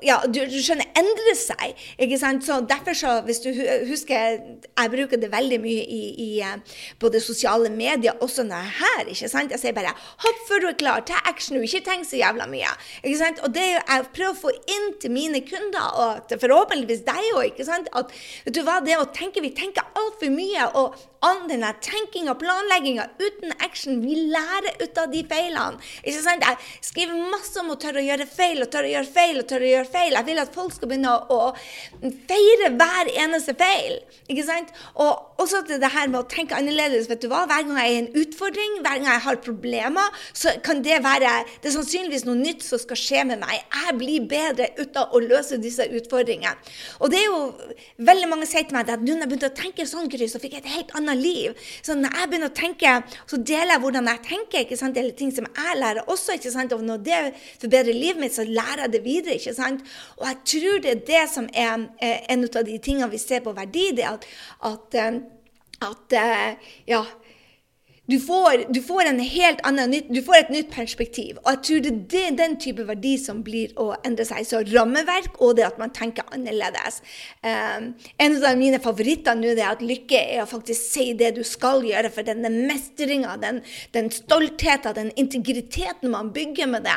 Ja, 0.05 0.19
du, 0.25 0.39
du, 0.47 0.57
skjønner, 0.61 0.87
endre 0.97 1.33
seg. 1.37 1.75
ikke 1.99 2.19
sant? 2.21 2.45
Så 2.45 2.59
Derfor, 2.67 2.95
så, 2.97 3.17
hvis 3.25 3.39
du 3.43 3.49
husker 3.87 4.39
Jeg 4.39 4.91
bruker 4.91 5.19
det 5.19 5.31
veldig 5.31 5.59
mye 5.63 5.83
i, 5.83 6.01
i 6.23 6.99
både 7.01 7.21
sosiale 7.23 7.66
medier, 7.69 8.13
også 8.21 8.43
når 8.43 8.55
jeg 8.55 8.67
er 8.67 8.77
her. 8.81 9.09
ikke 9.13 9.29
sant? 9.29 9.51
Jeg 9.51 9.59
sier 9.59 9.73
bare 9.73 9.93
'hopp 9.93 10.39
før 10.47 10.59
du 10.59 10.67
er 10.67 10.77
klar', 10.81 11.05
ta 11.05 11.21
action, 11.25 11.61
ikke 11.63 11.83
tenk 11.85 12.05
så 12.05 12.17
jævla 12.17 12.47
mye. 12.47 12.71
ikke 13.03 13.17
sant? 13.17 13.39
Og 13.43 13.53
det 13.53 13.65
jeg 13.73 14.05
prøver 14.13 14.33
å 14.33 14.41
få 14.41 14.51
inn 14.75 14.87
til 15.01 15.11
mine 15.11 15.41
kunder, 15.41 15.87
og 16.01 16.39
forhåpentligvis 16.39 17.05
deg 17.05 17.23
òg, 17.35 17.59
at 17.93 18.11
vet 18.45 18.55
du 18.55 18.63
hva, 18.63 18.79
det 18.83 18.97
å 18.97 19.11
tenke 19.13 19.41
Vi 19.41 19.49
tenker 19.49 19.83
altfor 19.95 20.29
mye. 20.31 20.75
og 20.75 20.95
all 21.25 21.43
denne 21.49 21.71
tenkinga 21.81 22.35
planlegginga 22.39 23.07
uten 23.19 23.53
action. 23.65 24.01
Vi 24.01 24.15
lærer 24.33 24.83
ut 24.83 24.99
av 25.01 25.11
de 25.11 25.23
feilene. 25.27 25.81
Ikke 26.03 26.21
sant? 26.23 26.45
Jeg 26.45 26.89
skriver 26.89 27.31
masse 27.31 27.57
om 27.61 27.71
å 27.73 27.77
tørre 27.81 28.03
å 28.03 28.05
gjøre 28.05 28.27
feil 28.29 28.61
og 28.63 28.71
tørre 28.73 28.89
å 28.89 28.93
gjøre 28.93 29.11
feil 29.17 29.41
og 29.41 29.47
tørre 29.49 29.67
å 29.67 29.71
gjøre 29.71 29.91
feil. 29.93 30.17
Jeg 30.17 30.27
vil 30.29 30.41
at 30.43 30.53
folk 30.55 30.75
skal 30.75 30.91
begynne 30.91 31.15
å 31.33 31.39
feire 32.29 32.71
hver 32.77 33.11
eneste 33.25 33.55
feil. 33.57 33.97
Ikke 34.27 34.45
sant? 34.45 34.73
Og 34.99 35.41
også 35.41 35.63
til 35.67 35.81
det 35.81 35.91
her 35.93 36.11
med 36.11 36.21
å 36.21 36.27
tenke 36.29 36.57
annerledes. 36.57 37.09
vet 37.09 37.21
du 37.23 37.29
hva? 37.31 37.45
Hver 37.49 37.65
gang 37.65 37.81
jeg 37.81 37.87
er 37.87 37.95
i 37.95 38.01
en 38.03 38.11
utfordring, 38.23 38.79
hver 38.85 39.01
gang 39.01 39.09
jeg 39.11 39.25
har 39.27 39.41
problemer, 39.45 40.21
så 40.33 40.53
kan 40.65 40.83
det 40.85 41.01
være 41.05 41.33
det 41.61 41.69
er 41.69 41.75
sannsynligvis 41.75 42.25
noe 42.27 42.37
nytt 42.37 42.65
som 42.65 42.81
skal 42.81 42.99
skje 42.99 43.25
med 43.31 43.41
meg. 43.41 43.61
Jeg 43.73 43.97
blir 43.97 44.27
bedre 44.29 44.69
ut 44.77 44.97
av 44.99 45.15
å 45.15 45.21
løse 45.23 45.59
disse 45.61 45.85
utfordringene. 45.99 46.55
Og 47.01 47.11
det 47.11 47.21
er 47.23 47.27
jo 47.29 47.41
veldig 48.05 48.29
mange 48.29 48.47
sier 48.49 48.67
til 48.67 48.77
meg 48.77 48.89
at 48.91 49.03
nå 49.03 49.13
når 49.13 49.25
jeg 49.25 49.31
begynte 49.31 49.51
å 49.51 49.57
tenke 49.57 49.87
sånn, 49.87 50.09
Gry, 50.11 50.27
så 50.29 50.39
fikk 50.41 50.57
jeg 50.57 50.63
et 50.63 50.73
helt 50.75 50.93
annet 50.95 51.06
liv. 51.15 51.53
Så 51.85 51.95
når 51.95 52.15
jeg 52.17 52.29
begynner 52.31 52.51
å 52.51 52.57
tenke, 52.57 52.95
så 53.29 53.39
deler 53.39 53.75
jeg 53.75 53.83
hvordan 53.85 54.09
jeg 54.11 54.23
tenker, 54.27 54.65
ikke 54.65 54.79
sant? 54.79 54.97
eller 54.97 55.15
ting 55.17 55.31
som 55.31 55.47
jeg 55.47 55.79
lærer 55.79 56.07
også. 56.07 56.35
ikke 56.35 56.51
sant? 56.51 56.73
Og 56.75 56.83
når 56.83 57.03
det 57.05 57.21
forbedrer 57.61 57.93
livet 57.95 58.21
mitt, 58.21 58.35
så 58.35 58.43
lærer 58.47 58.85
jeg 58.85 58.95
det 58.97 59.03
videre. 59.05 59.37
ikke 59.39 59.55
sant? 59.57 59.85
Og 60.17 60.27
jeg 60.27 60.41
tror 60.53 60.83
det 60.83 60.91
er 60.91 61.05
det 61.13 61.23
som 61.31 61.49
er 61.53 61.87
en 62.33 62.47
av 62.47 62.65
de 62.67 62.77
tingene 62.83 63.11
vi 63.11 63.21
ser 63.21 63.45
på 63.45 63.55
verdi, 63.55 63.91
det 63.97 64.07
at, 64.09 64.27
at, 64.67 64.97
eh, 64.97 65.21
at 65.87 66.17
eh, 66.17 66.73
ja, 66.89 67.03
du 68.07 68.19
får, 68.19 68.73
du 68.73 68.81
får, 68.81 69.05
en 69.05 69.19
helt 69.19 69.59
annen, 69.67 69.91
du 70.09 70.21
får 70.23 70.37
et 70.37 70.51
nytt 70.53 70.69
perspektiv. 70.71 71.41
Og 71.43 71.49
jeg 71.51 71.63
tror 71.67 71.87
det 72.13 72.21
er 72.21 72.37
den 72.39 72.55
type 72.61 72.85
verdi 72.87 73.17
som 73.19 73.41
blir 73.43 73.73
å 73.75 73.89
endre 74.07 74.23
seg. 74.27 74.45
Så 74.47 74.61
rammeverk 74.69 75.35
og 75.43 75.57
det 75.57 75.65
at 75.67 75.79
man 75.81 75.91
tenker 75.95 76.23
annerledes. 76.31 77.01
Um, 77.43 77.89
en 78.23 78.37
av 78.39 78.55
mine 78.59 78.79
favoritter 78.83 79.35
nå 79.35 79.51
er 79.51 79.65
at 79.67 79.83
lykke 79.83 80.21
er 80.21 80.45
å 80.45 80.47
faktisk 80.47 80.93
si 80.93 81.09
det 81.19 81.33
du 81.35 81.43
skal 81.47 81.83
gjøre. 81.83 82.13
For 82.15 82.23
denne 82.27 82.51
mestringa, 82.53 83.35
den, 83.41 83.59
den 83.97 84.07
stoltheten, 84.15 84.95
den 84.95 85.11
integriteten 85.19 86.13
man 86.13 86.31
bygger 86.35 86.71
med 86.71 86.87
det. 86.87 86.95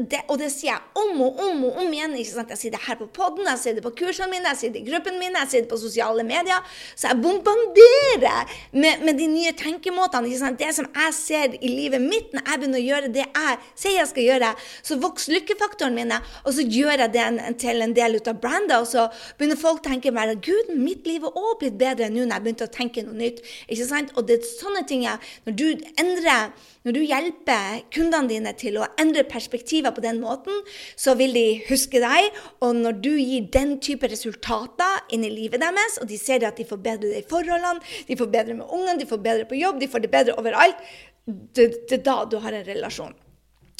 det. 0.00 0.22
Og 0.32 0.40
det 0.40 0.48
sier 0.54 0.72
jeg 0.72 1.02
om 1.02 1.20
og 1.28 1.44
om 1.44 1.68
og 1.68 1.82
om 1.84 1.92
igjen. 1.92 2.16
Jeg 2.16 2.56
sier 2.56 2.72
det 2.72 2.80
her 2.86 2.96
på 3.02 3.10
poden, 3.12 3.44
jeg 3.50 3.60
sier 3.60 3.76
det 3.76 3.84
på 3.84 3.92
kursene 4.00 4.32
mine, 4.32 4.48
jeg 4.54 4.62
sier 4.62 4.72
det 4.72 4.80
i 4.80 4.88
gruppen 4.88 5.20
min, 5.20 5.36
jeg 5.42 5.52
sier 5.52 5.68
det 5.68 5.72
på 5.74 5.82
sosiale 5.84 6.24
medier. 6.24 6.64
Så 6.96 7.12
jeg 7.12 7.20
bombarderer 7.20 8.56
med, 8.72 9.04
med 9.04 9.20
de 9.20 9.28
nye 9.28 9.52
tenkemåtene 9.60 10.21
tankene. 10.24 10.58
Det 10.58 10.70
som 10.74 10.88
jeg 10.94 11.14
ser 11.14 11.56
i 11.58 11.68
livet 11.68 12.02
mitt 12.02 12.32
når 12.32 12.46
jeg 12.46 12.60
begynner 12.60 12.80
å 12.80 12.86
gjøre 12.86 13.12
det 13.12 13.24
jeg 13.26 13.58
sier 13.74 13.98
jeg 13.98 14.10
skal 14.10 14.28
gjøre, 14.28 14.50
så 14.82 14.98
vokser 15.02 15.36
lykkefaktoren 15.36 15.94
min, 15.94 16.12
og 16.12 16.52
så 16.54 16.62
gjør 16.62 17.04
jeg 17.04 17.12
det 17.14 17.56
til 17.62 17.82
en 17.82 17.94
del 17.94 18.16
ut 18.16 18.28
av 18.28 18.40
brandet. 18.40 18.76
Og 18.78 18.86
så 18.86 19.08
begynner 19.38 19.60
folk 19.60 19.82
å 19.82 19.88
tenke 19.88 20.12
mer 20.12 20.34
Gud, 20.42 20.74
mitt 20.76 21.06
liv 21.06 21.24
er 21.24 21.32
også 21.32 21.58
blitt 21.62 21.78
bedre 21.80 22.10
nå 22.10 22.24
når 22.26 22.36
jeg 22.36 22.46
begynte 22.46 22.68
å 22.68 22.74
tenke 22.76 23.06
noe 23.06 23.18
nytt. 23.18 23.42
Ikke 23.68 23.88
sant? 23.88 24.12
Og 24.16 24.26
det 24.28 24.40
er 24.40 24.52
sånne 24.52 24.86
ting 24.88 25.06
jeg, 25.06 25.18
Når 25.44 25.54
du 25.58 25.66
endrer 25.98 26.52
når 26.82 26.96
du 26.96 27.00
hjelper 27.04 27.84
kundene 27.94 28.30
dine 28.30 28.52
til 28.58 28.80
å 28.80 28.88
endre 29.00 29.22
perspektiver 29.30 29.94
på 29.94 30.02
den 30.02 30.18
måten, 30.22 30.56
så 30.98 31.14
vil 31.18 31.34
de 31.36 31.46
huske 31.68 32.02
deg. 32.02 32.32
Og 32.64 32.74
når 32.80 32.98
du 33.04 33.12
gir 33.14 33.46
den 33.54 33.76
type 33.84 34.10
resultater 34.10 35.14
inn 35.14 35.26
i 35.26 35.30
livet 35.30 35.62
deres, 35.62 36.00
og 36.02 36.10
de 36.10 36.18
ser 36.18 36.42
at 36.48 36.58
de 36.58 36.66
får 36.66 36.82
bedre 36.82 37.14
i 37.20 37.24
forholdene, 37.28 37.78
de 38.08 38.18
får 38.18 38.30
bedre 38.34 38.58
med 38.58 38.66
ungene, 38.66 38.98
de 38.98 39.08
får 39.08 39.22
bedre 39.22 39.48
på 39.50 39.60
jobb, 39.60 39.78
de 39.82 39.90
får 39.92 40.04
det 40.04 40.12
bedre 40.12 40.38
overalt, 40.42 40.94
det, 41.26 41.68
er 41.94 42.02
da 42.02 42.22
du 42.26 42.40
har 42.42 42.54
en 42.58 42.66
relasjon. 42.66 43.14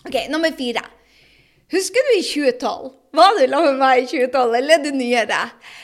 Ok, 0.06 0.18
Nummer 0.30 0.54
fire. 0.54 0.82
Husker 1.72 2.04
du 2.06 2.18
i 2.18 2.22
2012? 2.26 2.90
Var 3.16 3.38
du 3.38 3.42
sammen 3.46 3.72
med 3.72 3.80
meg 3.80 4.02
i 4.02 4.10
2012, 4.10 4.54
eller 4.58 4.74
er 4.76 4.84
det 4.84 4.92
nyere? 4.94 5.40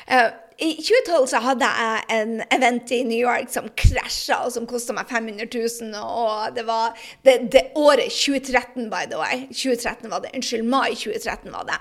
Uh, 0.07 0.29
i 0.59 0.75
2012 0.75 1.29
så 1.31 1.39
hadde 1.39 1.67
jeg 1.71 2.03
en 2.11 2.41
event 2.51 2.91
i 2.91 3.05
New 3.07 3.19
York 3.19 3.47
som 3.53 3.69
krasja, 3.79 4.41
og 4.43 4.51
som 4.51 4.67
kosta 4.67 4.93
meg 4.97 5.07
500 5.07 5.47
000. 5.55 5.95
Og 5.95 6.57
det 6.57 6.65
var 6.67 6.99
det, 7.23 7.53
det, 7.53 7.63
året 7.79 8.11
2013, 8.11 8.91
by 8.91 9.07
the 9.07 9.19
way. 9.21 9.47
2013 9.53 10.11
var 10.11 10.19
det. 10.25 10.31
Unnskyld, 10.35 10.65
mai 10.67 10.95
2013 10.99 11.53
var 11.55 11.65
det. 11.71 11.79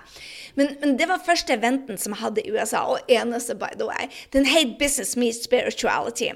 Men, 0.62 0.68
men, 0.82 0.98
det 1.00 1.08
var 1.10 1.26
første 1.26 1.54
eventen 1.58 1.98
som 1.98 2.14
jeg 2.14 2.22
hadde 2.22 2.42
i 2.46 2.54
USA, 2.54 2.86
og 2.94 3.00
eneste, 3.10 3.58
by 3.58 3.74
the 3.80 3.88
way. 3.90 4.04
Den 4.34 4.46
het 4.46 4.78
Business 4.78 5.18
Meets 5.18 5.44
Spirituality. 5.50 6.30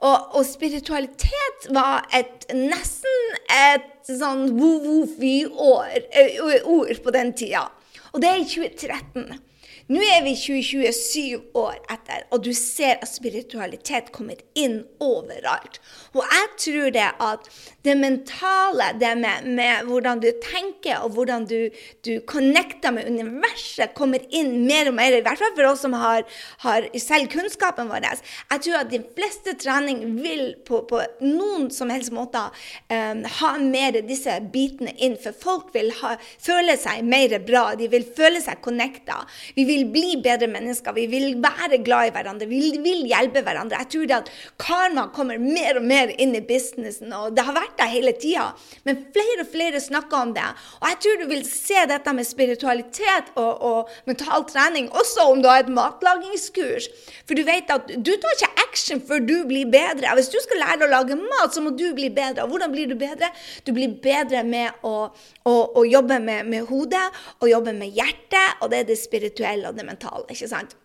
Og, 0.00 0.16
og, 0.32 0.46
spiritualitet 0.48 1.68
var 1.76 2.08
et 2.16 2.48
nesten 2.56 3.36
et 3.52 3.84
sånn 4.08 4.56
woo-woo-fy-ord 4.56 7.04
på 7.04 7.10
den 7.20 7.36
tida. 7.36 7.68
Og 8.12 8.20
det 8.24 8.28
er 8.32 8.40
i 8.40 8.48
2013. 8.48 9.51
Nå 9.90 9.98
er 9.98 10.22
vi 10.22 10.32
20-27 10.38 11.56
år 11.58 11.78
etter, 11.90 12.22
og 12.30 12.44
du 12.44 12.52
ser 12.54 13.00
at 13.02 13.10
spiritualitet 13.10 14.12
kommer 14.14 14.38
inn 14.54 14.82
overalt. 15.02 15.80
Og 16.14 16.22
jeg 16.22 16.50
tror 16.64 16.92
det 16.94 17.08
at 17.26 17.48
det 17.82 17.96
mentale, 17.98 18.92
det 19.00 19.10
med, 19.18 19.48
med 19.58 19.88
hvordan 19.88 20.22
du 20.22 20.28
tenker 20.44 21.02
og 21.02 21.16
hvordan 21.16 21.48
du, 21.50 21.72
du, 22.06 22.12
connecter 22.30 22.94
med 22.94 23.10
universet, 23.10 23.94
kommer 23.98 24.22
inn 24.30 24.62
mer 24.68 24.92
og 24.92 24.96
mer, 25.00 25.16
i 25.18 25.24
hvert 25.24 25.40
fall 25.42 25.54
for 25.56 25.70
oss 25.72 25.82
som 25.82 25.96
har, 25.98 26.22
har 26.62 26.86
selv 27.02 27.32
kunnskapen 27.32 27.90
vår. 27.90 28.06
Jeg 28.06 28.62
tror 28.62 28.78
at 28.84 28.92
de 28.92 29.02
fleste 29.16 29.56
trening 29.58 30.04
vil 30.22 30.54
på, 30.66 30.84
på 30.86 31.02
noen 31.26 31.68
som 31.74 31.90
helst 31.90 32.14
måte 32.14 32.44
um, 32.92 33.24
ha 33.40 33.52
mer 33.58 33.98
disse 34.06 34.38
bitene 34.54 34.94
inn, 35.02 35.18
for 35.18 35.34
folk 35.34 35.74
vil 35.74 35.90
ha, 36.02 36.14
føle 36.42 36.78
seg 36.78 37.02
mer 37.06 37.34
bra, 37.42 37.72
de 37.78 37.90
vil 37.90 38.06
føle 38.06 38.42
seg 38.42 38.62
connecta. 38.62 39.22
Vi 39.56 39.66
vil 39.66 39.71
bli 39.92 40.16
bedre 40.22 40.48
mennesker, 40.50 40.94
vi 40.96 41.06
vil 41.10 41.38
være 41.42 41.80
glad 41.84 42.10
i 42.10 42.14
hverandre, 42.14 42.48
vi 42.50 42.72
vil 42.84 43.06
hjelpe 43.10 43.42
hverandre. 43.44 43.80
Jeg 43.82 43.90
tror 43.94 44.08
det 44.08 44.18
at 44.18 44.30
karma 44.60 45.06
kommer 45.14 45.40
mer 45.42 45.80
og 45.80 45.86
mer 45.88 46.12
inn 46.22 46.36
i 46.38 46.42
businessen, 46.46 47.12
og 47.16 47.36
det 47.36 47.46
har 47.46 47.56
vært 47.56 47.76
der 47.80 47.90
hele 47.92 48.14
tida. 48.16 48.50
Men 48.86 49.02
flere 49.14 49.46
og 49.46 49.50
flere 49.52 49.82
snakker 49.82 50.28
om 50.28 50.34
det. 50.36 50.48
Og 50.80 50.88
jeg 50.90 51.00
tror 51.04 51.20
du 51.22 51.26
vil 51.32 51.44
se 51.48 51.86
dette 51.90 52.16
med 52.16 52.28
spiritualitet 52.28 53.32
og, 53.34 53.52
og 53.62 53.92
mental 54.08 54.46
trening 54.50 54.90
også 54.92 55.28
om 55.32 55.42
du 55.42 55.48
har 55.50 55.64
et 55.64 55.72
matlagingskurs. 55.72 56.88
For 57.26 57.38
du 57.38 57.44
vet 57.46 57.70
at 57.72 57.90
du 57.96 58.12
tar 58.20 58.36
ikke 58.36 58.66
action 58.66 59.02
før 59.04 59.22
du 59.24 59.36
blir 59.48 59.70
bedre. 59.72 60.14
Hvis 60.18 60.30
du 60.32 60.38
skal 60.42 60.62
lære 60.62 60.86
å 60.86 60.92
lage 60.92 61.18
mat, 61.18 61.52
så 61.54 61.62
må 61.64 61.74
du 61.76 61.86
bli 61.96 62.10
bedre. 62.12 62.44
Og 62.44 62.54
hvordan 62.54 62.72
blir 62.74 62.90
du 62.90 62.96
bedre? 62.98 63.30
Du 63.66 63.72
blir 63.76 63.96
bedre 64.02 64.42
med 64.46 64.84
å, 64.86 65.10
å, 65.48 65.54
å 65.78 65.84
jobbe 65.86 66.18
med, 66.22 66.48
med 66.50 66.66
hodet 66.70 67.04
og 67.40 67.50
jobbe 67.50 67.74
med 67.76 67.92
hjertet, 67.96 68.60
og 68.60 68.72
det 68.72 68.82
er 68.82 68.88
det 68.90 68.98
spirituelle 69.00 69.61
og 69.68 69.76
det 69.78 69.86
mentale. 69.86 70.24
ikke 70.30 70.48
sant? 70.48 70.76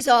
Så 0.00 0.14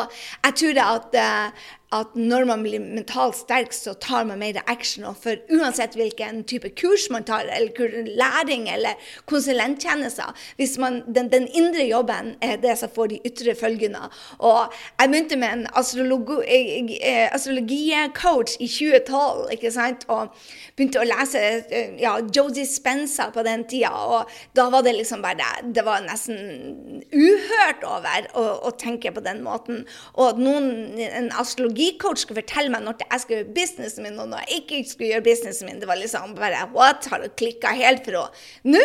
jeg 0.44 0.54
tror 0.60 0.80
at, 0.82 1.16
uh, 1.18 1.52
at 1.94 2.16
når 2.18 2.44
man 2.48 2.62
blir 2.64 2.82
mentalt 2.82 3.36
sterk, 3.38 3.72
så 3.74 3.94
tar 4.02 4.24
man 4.26 4.40
mer 4.42 4.58
action. 4.66 5.04
Og 5.06 5.16
for 5.20 5.38
uansett 5.54 5.94
hvilken 5.98 6.42
type 6.50 6.70
kurs 6.78 7.06
man 7.12 7.24
tar, 7.26 7.46
eller 7.54 8.08
læring 8.18 8.68
eller 8.72 8.98
konsulenttjenester, 9.30 10.34
hvis 10.56 10.78
man, 10.78 11.02
den, 11.06 11.30
den, 11.32 11.48
indre 11.54 11.84
jobben 11.86 12.34
er 12.42 12.56
det 12.62 12.78
som 12.80 12.90
får 12.94 13.06
de 13.12 13.20
ytre 13.26 13.54
følgene. 13.58 14.08
Og 14.38 14.74
jeg 15.00 15.10
begynte 15.10 15.36
med 15.38 15.48
en 15.52 15.66
eh, 15.66 17.28
astrologicoach 17.34 18.56
i 18.58 18.68
2012, 18.68 19.52
ikke 19.54 19.70
sant? 19.74 20.04
og 20.08 20.34
begynte 20.76 21.00
å 21.00 21.06
lese 21.06 21.40
eh, 21.40 21.94
ja, 22.02 22.16
Josie 22.34 22.66
Spencer 22.66 23.30
på 23.34 23.44
den 23.46 23.64
tida. 23.70 23.92
Og 23.94 24.30
da 24.56 24.68
var 24.72 24.82
det 24.84 24.96
liksom 24.98 25.22
bare 25.22 25.32
Det 25.74 25.84
var 25.84 26.02
nesten 26.04 27.02
uhørt 27.12 27.84
over 27.86 28.28
å, 28.34 28.44
å 28.68 28.70
tenke 28.80 29.12
på 29.14 29.22
den 29.24 29.42
måten. 29.44 29.84
Og 30.18 30.32
at 30.32 30.40
noen, 30.40 30.98
en 30.98 31.30
astrologi 31.38 31.83
strategicoach 31.84 32.22
skulle 32.22 32.42
fortelle 32.42 32.72
meg 32.72 32.84
når 32.84 33.02
jeg 33.02 33.20
skulle 33.20 33.38
gjøre 33.40 33.54
businessen 33.54 34.04
min, 34.04 34.18
og 34.18 34.28
når 34.28 34.44
jeg 34.44 34.60
ikke 34.62 34.78
skulle 34.88 35.10
gjøre 35.12 35.24
businessen 35.24 35.68
min. 35.68 35.80
Det 35.80 35.88
var 35.88 35.98
liksom 36.00 36.34
bare 36.34 36.68
What? 36.74 37.06
Har 37.10 37.22
du 37.22 37.28
klikka 37.36 37.74
helt 37.74 38.04
fra? 38.04 38.30
Nå 38.64 38.80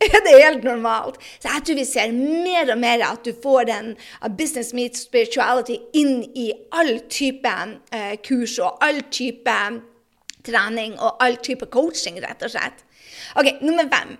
er 0.00 0.24
det 0.26 0.42
helt 0.42 0.64
normalt. 0.64 1.20
Så 1.40 1.48
jeg 1.48 1.64
tror 1.66 1.78
vi 1.78 1.84
ser 1.84 2.12
mer 2.12 2.72
og 2.72 2.78
mer 2.78 3.04
at 3.06 3.24
du 3.24 3.32
får 3.42 3.64
den 3.70 3.96
business 4.36 4.72
meets 4.74 5.06
spirituality 5.06 5.78
inn 5.94 6.24
i 6.34 6.52
all 6.72 7.00
type 7.08 7.48
uh, 7.48 8.14
kurs 8.26 8.58
og 8.58 8.78
all 8.84 9.02
type 9.10 9.58
trening 10.46 10.98
og 10.98 11.20
all 11.22 11.36
type 11.36 11.66
coaching, 11.70 12.20
rett 12.22 12.42
og 12.42 12.54
slett. 12.54 12.86
OK, 13.36 13.60
nummer 13.60 13.86
fem. 13.92 14.16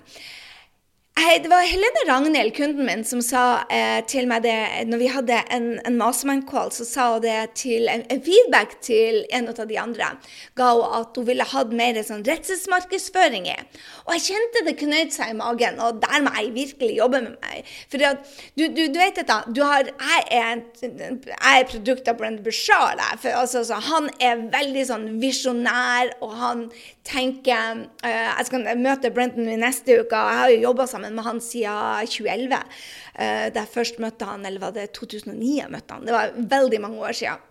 Hei, 1.20 1.34
det 1.44 1.50
var 1.52 1.66
Helene 1.68 2.02
Ragnhild, 2.08 2.54
kunden 2.56 2.86
min, 2.88 3.02
som 3.04 3.20
sa 3.20 3.66
eh, 3.68 3.98
til 4.08 4.24
meg 4.30 4.40
det 4.46 4.54
når 4.88 5.00
vi 5.02 5.08
hadde 5.12 5.36
en, 5.52 5.66
en 5.84 5.98
mastermind-call, 6.00 6.70
så 6.72 6.86
sa 6.88 7.08
hun 7.12 7.20
det 7.20 7.34
til 7.60 7.90
en, 7.92 8.06
en, 8.08 8.22
feedback 8.24 8.78
til 8.80 9.18
en 9.36 9.50
av 9.52 9.58
de 9.68 9.76
andre. 9.82 10.08
Ga 10.56 10.70
hun 10.78 10.94
at 10.96 11.18
hun 11.20 11.26
ville 11.28 11.44
hatt 11.50 11.74
mer 11.76 11.98
sånn 12.06 12.24
redselsmarkedsføring 12.24 13.50
i. 13.52 13.56
Og 14.06 14.14
jeg 14.16 14.30
kjente 14.30 14.62
det 14.64 14.74
knøyt 14.80 15.12
seg 15.12 15.34
i 15.34 15.36
magen, 15.36 15.76
og 15.84 15.98
der 16.00 16.24
må 16.24 16.32
jeg 16.38 16.54
virkelig 16.54 16.96
jobbe 17.02 17.20
med 17.26 17.36
meg. 17.44 17.68
For 17.92 18.00
du, 18.00 18.32
du, 18.56 18.64
du, 18.80 18.96
vet 18.96 19.20
dette, 19.20 19.38
du 19.52 19.60
har, 19.60 19.92
jeg 19.92 20.24
er, 20.40 20.64
jeg 20.88 21.68
produkt 21.74 22.08
av 22.08 22.16
Brent 22.22 22.40
Bushar. 22.46 22.96
Altså, 23.34 23.66
han 23.90 24.08
er 24.24 24.46
veldig 24.56 24.86
sånn 24.88 25.06
visjonær, 25.20 26.14
og 26.24 26.32
han 26.40 26.64
tenker 27.10 27.84
eh, 28.06 28.26
Jeg 28.38 28.48
skal 28.48 28.66
møte 28.78 29.10
Brenton 29.12 29.48
i 29.50 29.60
neste 29.60 30.00
uke, 30.00 30.16
og 30.16 30.32
jeg 30.32 30.40
har 30.40 30.52
jo 30.54 30.58
jobba 30.64 30.88
sammen 30.88 31.09
sammen 31.10 31.16
med 31.16 31.24
han 31.24 31.40
siden 31.40 32.06
2011. 32.06 32.56
Uh, 33.18 33.52
da 33.52 33.64
jeg 33.64 33.74
først 33.74 34.00
møtte 34.00 34.24
han, 34.24 34.46
eller 34.46 34.60
var 34.60 34.72
det 34.72 34.92
2009 34.94 35.60
jeg 35.60 35.70
møtte 35.70 35.94
han? 35.94 36.06
Det 36.06 36.12
var 36.14 36.34
veldig 36.36 36.80
mange 36.80 37.00
år 37.00 37.12
siden. 37.12 37.46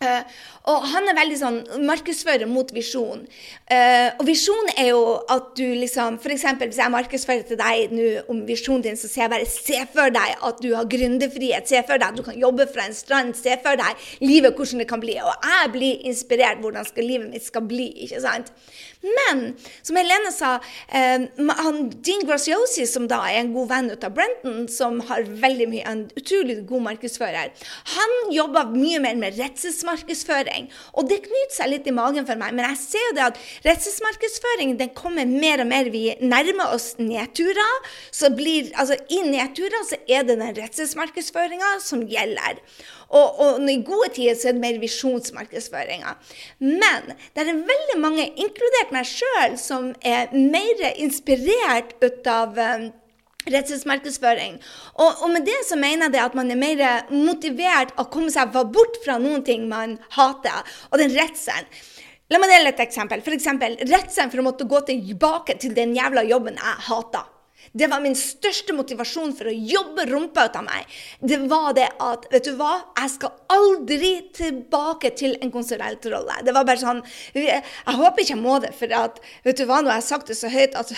Uh, 0.00 0.24
og 0.72 0.84
han 0.94 1.10
er 1.10 1.16
veldig 1.18 1.36
sånn 1.36 1.56
markedsfører 1.84 2.48
mot 2.48 2.70
visjon. 2.72 3.26
Uh, 3.68 4.08
og 4.16 4.22
visjon 4.24 4.70
er 4.72 4.94
jo 4.94 5.02
at 5.28 5.50
du 5.58 5.66
liksom 5.76 6.16
F.eks. 6.16 6.46
hvis 6.62 6.80
jeg 6.80 6.94
markedsfører 6.94 7.44
til 7.44 7.60
deg 7.60 7.92
nå 7.92 8.06
om 8.32 8.40
visjonen 8.48 8.86
din, 8.86 8.96
så 8.96 9.10
sier 9.10 9.26
jeg 9.26 9.32
bare 9.34 9.50
se 9.50 9.82
for 9.92 10.14
deg 10.14 10.40
at 10.48 10.62
du 10.64 10.70
har 10.72 10.88
gründerfrihet. 10.88 11.68
Se 11.68 11.82
for 11.84 12.00
deg 12.00 12.14
at 12.14 12.16
du 12.16 12.24
kan 12.24 12.40
jobbe 12.40 12.64
fra 12.72 12.88
en 12.88 12.96
strand. 12.96 13.36
Se 13.36 13.58
for 13.60 13.76
deg 13.76 14.08
livet, 14.24 14.56
hvordan 14.56 14.80
det 14.80 14.88
kan 14.88 15.04
bli. 15.04 15.18
Og 15.20 15.50
jeg 15.52 15.74
blir 15.76 16.08
inspirert 16.08 16.64
hvordan 16.64 16.88
skal 16.88 17.10
livet 17.12 17.34
mitt 17.34 17.44
skal 17.44 17.68
bli. 17.68 17.90
ikke 18.06 18.24
sant? 18.24 18.48
Men 19.00 19.54
som 19.82 19.96
Helene 19.96 20.32
sa, 20.32 20.54
eh, 20.88 21.22
han, 21.62 21.78
Dean 22.04 22.26
Graciosi, 22.28 22.84
som 22.86 23.06
da 23.08 23.22
er 23.30 23.40
en 23.40 23.54
god 23.54 23.70
venn 23.70 23.88
ut 23.94 24.04
av 24.04 24.12
Brenton, 24.16 24.66
som 24.68 25.00
har 25.08 25.24
veldig 25.24 25.68
mye, 25.72 25.84
en 25.88 26.02
utrolig 26.20 26.58
god 26.68 26.84
markedsfører, 26.90 27.54
han 27.94 28.16
jobber 28.34 28.74
mye 28.74 29.00
mer 29.00 29.16
med 29.20 29.38
redselsmarkedsføring. 29.40 30.68
Og 31.00 31.08
det 31.08 31.22
knyter 31.24 31.56
seg 31.56 31.72
litt 31.72 31.88
i 31.88 31.96
magen 31.96 32.28
for 32.28 32.40
meg, 32.40 32.52
men 32.52 32.68
jeg 32.68 32.82
ser 32.82 33.08
jo 33.08 33.16
det 33.16 33.26
at 33.30 33.40
redselsmarkedsføring 33.64 34.76
kommer 34.96 35.28
mer 35.28 35.64
og 35.64 35.70
mer. 35.70 35.88
Vi 35.90 36.04
nærmer 36.20 36.74
oss 36.76 36.92
nedturer. 37.00 37.90
Så 38.12 38.30
blir, 38.36 38.68
altså 38.76 38.98
I 39.08 39.22
nedturer 39.26 39.86
så 39.88 39.98
er 40.08 40.26
det 40.28 40.36
den 40.36 40.56
redselsmarkedsføringa 40.60 41.78
som 41.84 42.04
gjelder. 42.08 42.60
Og, 43.10 43.40
og, 43.42 43.70
i 43.70 43.80
gode 43.82 44.12
tider 44.14 44.38
så 44.38 44.50
er 44.50 44.56
det 44.56 44.62
mer 44.62 44.78
visjonsmarkedsføringa. 44.82 46.14
Men 46.62 47.12
det 47.34 47.42
er 47.42 47.50
veldig 47.50 47.98
mange, 47.98 48.28
inkludert 48.38 48.94
meg 48.94 49.08
sjøl, 49.10 49.58
som 49.58 49.90
er 50.06 50.30
mer 50.34 50.84
inspirert 50.94 51.96
ut 52.04 52.30
av 52.30 52.58
um. 52.58 52.90
Og, 53.40 55.08
og, 55.08 55.28
med 55.32 55.46
det 55.48 55.56
så 55.64 55.78
mener 55.80 56.12
jeg 56.12 56.22
at 56.22 56.34
man 56.36 56.52
er 56.52 56.58
mer 56.60 56.82
motivert 57.08 57.94
å 57.96 58.04
komme 58.12 58.28
seg 58.30 58.52
bort 58.52 59.00
fra 59.00 59.16
noen 59.18 59.40
ting 59.46 59.64
man 59.66 59.96
hater, 60.12 60.60
og 60.92 61.00
den 61.00 61.16
redselen. 61.16 61.64
La 62.30 62.38
meg 62.38 62.52
dele 62.52 62.70
et 62.70 62.84
eksempel. 62.84 63.24
For 63.26 63.34
eksempel, 63.34 63.74
Redselen 63.90 64.30
for 64.30 64.42
å 64.42 64.46
måtte 64.46 64.68
gå 64.70 64.84
tilbake 64.86 65.56
til 65.58 65.72
den 65.74 65.96
jævla 65.96 66.22
jobben 66.28 66.60
jeg 66.60 66.84
hater. 66.86 67.24
Det 67.72 67.86
var 67.86 68.00
min 68.02 68.16
største 68.18 68.74
motivasjon 68.74 69.30
for 69.38 69.46
å 69.46 69.54
jobbe 69.54 70.08
rumpa 70.08 70.48
ut 70.48 70.56
av 70.58 70.64
meg. 70.66 70.88
Det 71.22 71.38
var 71.50 71.70
det 71.76 71.86
at 72.02 72.26
vet 72.32 72.48
du 72.48 72.56
hva, 72.58 72.72
jeg 72.98 73.12
skal 73.12 73.36
aldri 73.54 74.10
tilbake 74.34 75.12
til 75.18 75.36
en 75.38 75.52
konsulentrolle. 75.54 76.40
Det 76.42 76.54
var 76.56 76.66
bare 76.66 76.82
sånn 76.82 77.02
Jeg 77.36 77.62
håper 77.86 78.24
ikke 78.24 78.34
jeg 78.34 78.42
må 78.42 78.58
det, 78.62 78.72
for 78.74 78.90
at, 78.94 79.22
vet 79.46 79.60
du 79.60 79.66
hva, 79.68 79.80
nå 79.82 79.92
har 79.92 80.00
jeg 80.00 80.08
sagt 80.08 80.30
det 80.30 80.38
så 80.38 80.50
høyt 80.50 80.74
at, 80.78 80.90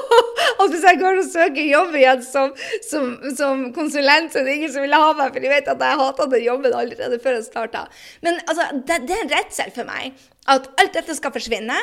at 0.64 0.66
hvis 0.72 0.88
jeg 0.88 1.00
går 1.02 1.20
og 1.20 1.28
søker 1.28 1.68
jobb 1.68 1.96
igjen 2.00 2.24
som, 2.24 2.52
som, 2.88 3.14
som, 3.36 3.66
konsulent, 3.76 4.32
så 4.32 4.40
er 4.40 4.48
det 4.48 4.58
ingen 4.58 4.72
som 4.72 4.84
vil 4.86 4.96
ha 4.96 5.12
meg, 5.12 5.28
for 5.28 5.44
de 5.44 5.52
vet 5.52 5.72
at 5.74 5.88
jeg 5.88 6.00
hata 6.00 6.28
den 6.32 6.46
jobben 6.46 6.76
allerede 6.76 7.20
før 7.20 7.36
jeg 7.36 7.48
starta. 7.50 7.84
Men 8.24 8.40
altså, 8.48 8.70
det, 8.80 9.02
det 9.08 9.18
er 9.18 9.26
en 9.26 9.34
redsel 9.36 9.76
for 9.76 9.92
meg 9.92 10.16
at 10.50 10.66
alt 10.80 10.92
dette 10.92 11.14
skal 11.16 11.32
forsvinne, 11.32 11.76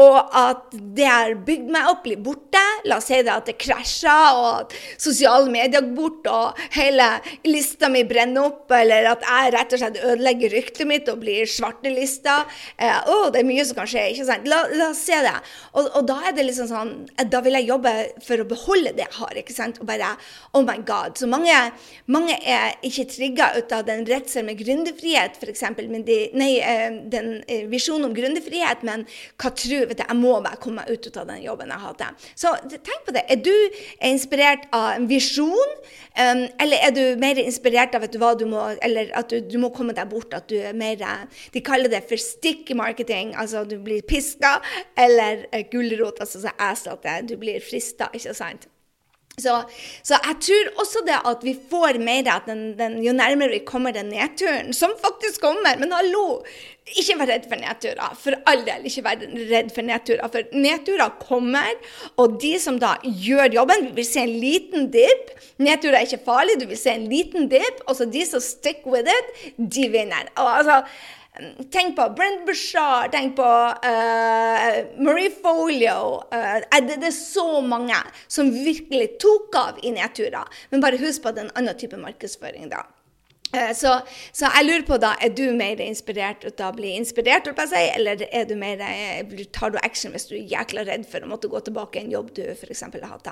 og 0.00 0.16
at 0.36 0.74
det 0.96 1.06
har 1.08 1.32
bygd 1.46 1.70
meg 1.72 1.88
opp, 1.88 2.02
blir 2.04 2.20
borte. 2.20 2.60
La 2.88 2.98
oss 3.00 3.08
si 3.08 3.20
det 3.24 3.32
at 3.32 3.48
det 3.48 3.56
krasjer, 3.60 4.36
og 4.36 4.48
at 4.62 4.76
sosiale 5.00 5.48
medier 5.52 5.80
går 5.80 5.94
bort, 5.96 6.28
og 6.28 6.60
hele 6.76 7.06
lista 7.48 7.88
mi 7.92 8.04
brenner 8.08 8.50
opp, 8.50 8.66
eller 8.76 9.08
at 9.14 9.24
jeg 9.24 9.54
rett 9.56 9.72
og 9.72 9.82
slett 9.82 10.00
ødelegger 10.02 10.52
ryktet 10.52 10.88
mitt 10.88 11.08
og 11.08 11.22
blir 11.22 11.48
svartelista. 11.48 12.42
Eh, 12.76 13.08
å, 13.08 13.30
det 13.32 13.40
er 13.40 13.48
mye 13.48 13.64
som 13.68 13.80
kan 13.80 13.88
skje. 13.88 14.04
ikke 14.12 14.28
sant? 14.28 14.48
La, 14.50 14.60
la 14.76 14.90
oss 14.92 15.00
se 15.06 15.16
det. 15.24 15.34
Og, 15.72 15.88
og, 15.88 16.02
da 16.08 16.18
er 16.28 16.36
det 16.36 16.44
liksom 16.44 16.68
sånn 16.68 16.90
Da 17.32 17.40
vil 17.44 17.56
jeg 17.56 17.68
jobbe 17.70 17.92
for 18.24 18.42
å 18.42 18.46
beholde 18.48 18.92
det 18.96 19.06
jeg 19.06 19.16
har, 19.16 19.38
ikke 19.40 19.56
sant? 19.56 19.80
Og 19.80 19.88
bare 19.88 20.12
Oh 20.52 20.64
my 20.66 20.76
God. 20.84 21.16
Så 21.16 21.28
mange, 21.30 21.56
mange 22.12 22.36
er 22.36 22.76
ikke 22.84 23.08
trigga 23.08 23.52
ut 23.56 23.72
av 23.72 23.86
den 23.88 24.04
redselen 24.08 24.50
med 24.50 24.60
gründerfrihet, 24.60 25.38
f.eks., 25.40 25.64
men 25.80 26.04
de, 26.06 26.18
nei, 26.36 26.52
eh, 26.60 26.90
den 27.12 27.34
eh, 27.46 27.64
visjonen 27.70 28.01
diskusjon 28.02 28.10
om 28.10 28.14
gründerfrihet, 28.14 28.82
men 28.82 29.04
hva 29.38 29.50
tror 29.54 29.88
vet 29.88 29.98
du, 29.98 30.04
jeg 30.06 30.18
må 30.18 30.40
bare 30.42 30.60
komme 30.60 30.82
meg 30.82 30.90
ut 30.90 31.16
av 31.16 31.28
den 31.28 31.42
jobben 31.42 31.70
jeg 31.70 31.82
hadde. 31.82 32.08
Så 32.34 32.54
tenk 32.72 33.06
på 33.06 33.14
det. 33.14 33.24
Er 33.28 33.40
du 33.42 33.54
inspirert 34.02 34.66
av 34.72 34.96
en 34.96 35.08
visjon, 35.08 35.76
um, 36.18 36.48
eller 36.60 36.78
er 36.82 36.92
du 36.92 37.16
mer 37.20 37.38
inspirert 37.38 37.94
av 37.94 38.02
vet 38.02 38.12
du, 38.12 38.18
hva 38.18 38.34
du 38.34 38.46
må, 38.46 38.62
eller 38.82 39.12
at 39.14 39.30
du, 39.30 39.40
du, 39.40 39.58
må 39.58 39.72
komme 39.74 39.94
deg 39.94 40.08
bort? 40.10 40.32
At 40.34 40.48
du 40.48 40.58
er 40.58 40.74
mer 40.74 41.00
De 41.52 41.60
kaller 41.60 41.90
det 41.90 42.04
for 42.08 42.20
stick 42.20 42.70
marketing, 42.74 43.34
altså 43.36 43.64
du 43.64 43.78
blir 43.82 44.02
piska, 44.02 44.60
eller 44.96 45.46
uh, 45.52 45.62
gulrot, 45.70 46.20
altså 46.20 46.42
så 46.42 46.52
at 46.58 47.28
Du 47.28 47.36
blir 47.36 47.60
frista, 47.60 48.08
ikke 48.14 48.34
sant? 48.34 48.68
Så, 49.40 49.54
så, 50.04 50.18
jeg 50.20 50.36
tror 50.44 50.66
også 50.82 51.00
det 51.06 51.14
at 51.24 51.44
vi 51.46 51.54
får 51.70 51.96
mer 52.04 52.26
at 52.34 52.48
den, 52.50 52.74
den, 52.76 52.98
jo 53.00 53.14
nærmere 53.16 53.54
vi 53.54 53.62
kommer 53.64 53.94
den 53.96 54.10
nedturen, 54.12 54.74
som 54.76 54.92
faktisk 55.00 55.40
kommer 55.40 55.78
Men 55.80 55.94
hallo! 55.96 56.42
Ikke 56.98 57.14
vær 57.16 57.30
redd 57.30 57.46
for 57.48 57.56
nedturer. 57.56 58.16
For 58.18 58.36
all 58.50 58.64
del, 58.66 58.84
ikke 58.90 59.04
vær 59.06 59.20
redd 59.22 59.70
for 59.72 59.86
nedturer. 59.86 60.28
For 60.34 60.56
nedturer 60.58 61.14
kommer, 61.22 61.70
og 62.20 62.36
de 62.42 62.56
som 62.60 62.80
da 62.82 62.96
gjør 63.06 63.54
jobben, 63.54 63.86
vil 63.96 64.04
se 64.04 64.24
en 64.26 64.34
liten 64.42 64.90
dip. 64.92 65.30
Nedturer 65.62 66.00
er 66.00 66.08
ikke 66.08 66.26
farlig, 66.26 66.58
du 66.60 66.66
vil 66.66 66.80
se 66.80 66.92
en 66.98 67.06
liten 67.08 67.46
dip. 67.52 67.84
Og 67.86 67.96
så 67.96 68.08
de 68.10 68.26
som 68.26 68.42
stick 68.42 68.82
with 68.84 69.08
it, 69.08 69.32
de 69.56 69.88
vinner. 69.94 70.26
Og 70.34 70.50
altså 70.58 70.82
Tenk 71.72 71.96
på 71.96 72.04
Brent 72.12 72.42
Bushard, 72.46 73.12
tenk 73.14 73.36
på 73.38 73.44
uh, 73.44 74.74
Marie 75.00 75.30
Folio. 75.32 76.20
Uh, 76.28 76.58
det, 76.84 76.98
det, 76.98 77.08
er 77.08 77.16
så 77.16 77.62
mange 77.64 77.96
som 78.28 78.50
virkelig 78.52 79.14
tok 79.22 79.56
av 79.56 79.80
i 79.80 79.94
nedturer. 79.96 80.44
Men 80.70 80.84
bare 80.84 81.00
husk 81.00 81.24
på 81.24 81.32
at 81.32 81.38
det 81.38 81.46
er 81.46 81.48
en 81.48 81.56
annen 81.62 81.78
type 81.80 81.96
markedsføring 81.96 82.68
da. 82.74 82.84
Eh, 83.52 83.72
så, 83.76 83.98
så, 84.32 84.48
jeg 84.48 84.64
lurer 84.64 84.84
på 84.88 84.96
da, 85.00 85.12
er 85.20 85.32
du 85.36 85.44
mer 85.56 85.80
inspirert 85.84 86.44
ut 86.46 86.60
av 86.60 86.72
å 86.72 86.78
bli 86.78 86.94
inspirert, 86.96 87.50
si, 87.68 87.82
eller 87.92 88.24
er 88.32 88.46
du 88.48 88.54
mer, 88.56 88.80
eh, 88.80 89.44
tar 89.52 89.74
du 89.74 89.78
action 89.82 90.14
hvis 90.14 90.24
du 90.30 90.36
er 90.38 90.46
jækla 90.54 90.86
redd 90.88 91.04
for 91.08 91.24
å 91.24 91.28
måtte 91.28 91.50
gå 91.52 91.60
tilbake 91.66 92.00
i 92.00 92.06
en 92.06 92.14
jobb 92.14 92.30
du 92.38 92.42
f.eks. 92.54 92.84
har 92.86 93.04
hatt? 93.10 93.28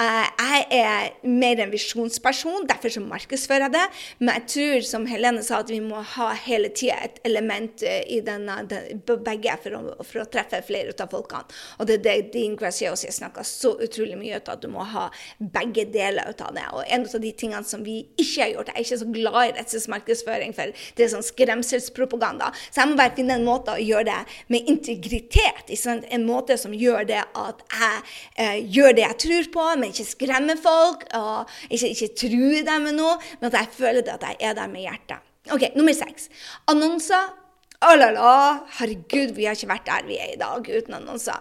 Uh, 0.00 0.24
jeg 0.40 0.64
er 0.80 1.10
mer 1.28 1.60
en 1.60 1.72
visjonsperson, 1.72 2.64
derfor 2.70 2.94
så 2.94 3.02
markedsfører 3.04 3.66
jeg 3.66 3.74
det. 3.76 3.84
Men 4.22 4.38
jeg 4.38 4.46
tror, 4.54 4.86
som 4.88 5.04
Helene 5.10 5.44
sa, 5.44 5.60
at 5.60 5.72
vi 5.72 5.82
må 5.84 6.00
ha 6.14 6.30
hele 6.46 6.72
tida 6.72 6.96
et 7.04 7.20
element 7.28 7.84
i 7.84 8.22
denne, 8.24 8.62
den, 8.70 9.04
begge 9.26 9.58
for 9.60 9.76
å, 9.76 9.82
for 10.00 10.22
å, 10.22 10.28
treffe 10.30 10.62
flere 10.64 10.96
av 10.96 11.12
folkene. 11.12 11.52
Og 11.78 11.88
det 11.88 11.98
er 11.98 12.04
det 12.06 12.16
Dean 12.34 12.56
Graciosi 12.58 13.10
snakker 13.12 13.44
så 13.46 13.74
utrolig 13.82 14.16
mye 14.20 14.40
av, 14.40 14.54
at 14.54 14.64
du 14.64 14.70
må 14.72 14.86
ha 14.94 15.08
begge 15.38 15.84
deler 15.92 16.32
av 16.32 16.56
det. 16.56 16.66
Og 16.72 16.82
en 16.86 17.04
av 17.04 17.20
de 17.22 17.32
tingene 17.36 17.66
som 17.66 17.84
vi 17.84 18.00
ikke 18.16 18.46
har 18.46 18.52
gjort, 18.54 18.72
jeg 18.72 18.80
er 18.80 18.88
ikke 18.88 19.02
så 19.04 19.10
glad 19.12 19.40
i 19.49 19.49
redselsmarkedsføring, 19.58 20.54
for 20.56 20.74
det 20.96 21.06
er 21.06 21.12
sånn 21.12 21.26
skremselspropaganda. 21.26 22.50
Så 22.68 22.82
jeg 22.82 22.92
må 22.92 22.98
bare 23.00 23.14
finne 23.16 23.38
en 23.38 23.46
måte 23.46 23.74
å 23.74 23.80
gjøre 23.82 24.06
det 24.10 24.20
med 24.52 24.70
integritet. 24.70 25.72
En 26.10 26.26
måte 26.28 26.58
som 26.60 26.74
gjør 26.76 27.08
det 27.10 27.22
at 27.24 27.64
jeg 27.74 28.04
eh, 28.36 28.60
gjør 28.76 28.96
det 28.98 29.06
jeg 29.06 29.20
tror 29.26 29.50
på, 29.56 29.66
men 29.80 29.94
ikke 29.94 30.08
skremmer 30.08 30.60
folk. 30.60 31.06
og 31.18 31.50
Ikke, 31.68 31.92
ikke 31.92 32.12
truer 32.24 32.64
dem 32.66 32.88
med 32.88 32.98
noe, 33.00 33.18
men 33.40 33.50
at 33.50 33.60
jeg 33.62 33.76
føler 33.80 34.06
det 34.06 34.16
at 34.18 34.26
jeg 34.30 34.40
er 34.50 34.56
der 34.58 34.72
med 34.72 34.86
hjertet. 34.86 35.28
Ok, 35.50 35.70
Nummer 35.74 35.96
seks. 35.96 36.28
Annonser. 36.70 37.36
Å 37.80 37.94
la 37.96 38.10
la, 38.12 38.32
herregud, 38.76 39.30
vi 39.38 39.46
har 39.48 39.56
ikke 39.56 39.70
vært 39.70 39.86
der 39.86 40.02
vi 40.04 40.18
er 40.20 40.34
i 40.34 40.40
dag 40.40 40.66
uten 40.68 40.98
annonser. 40.98 41.38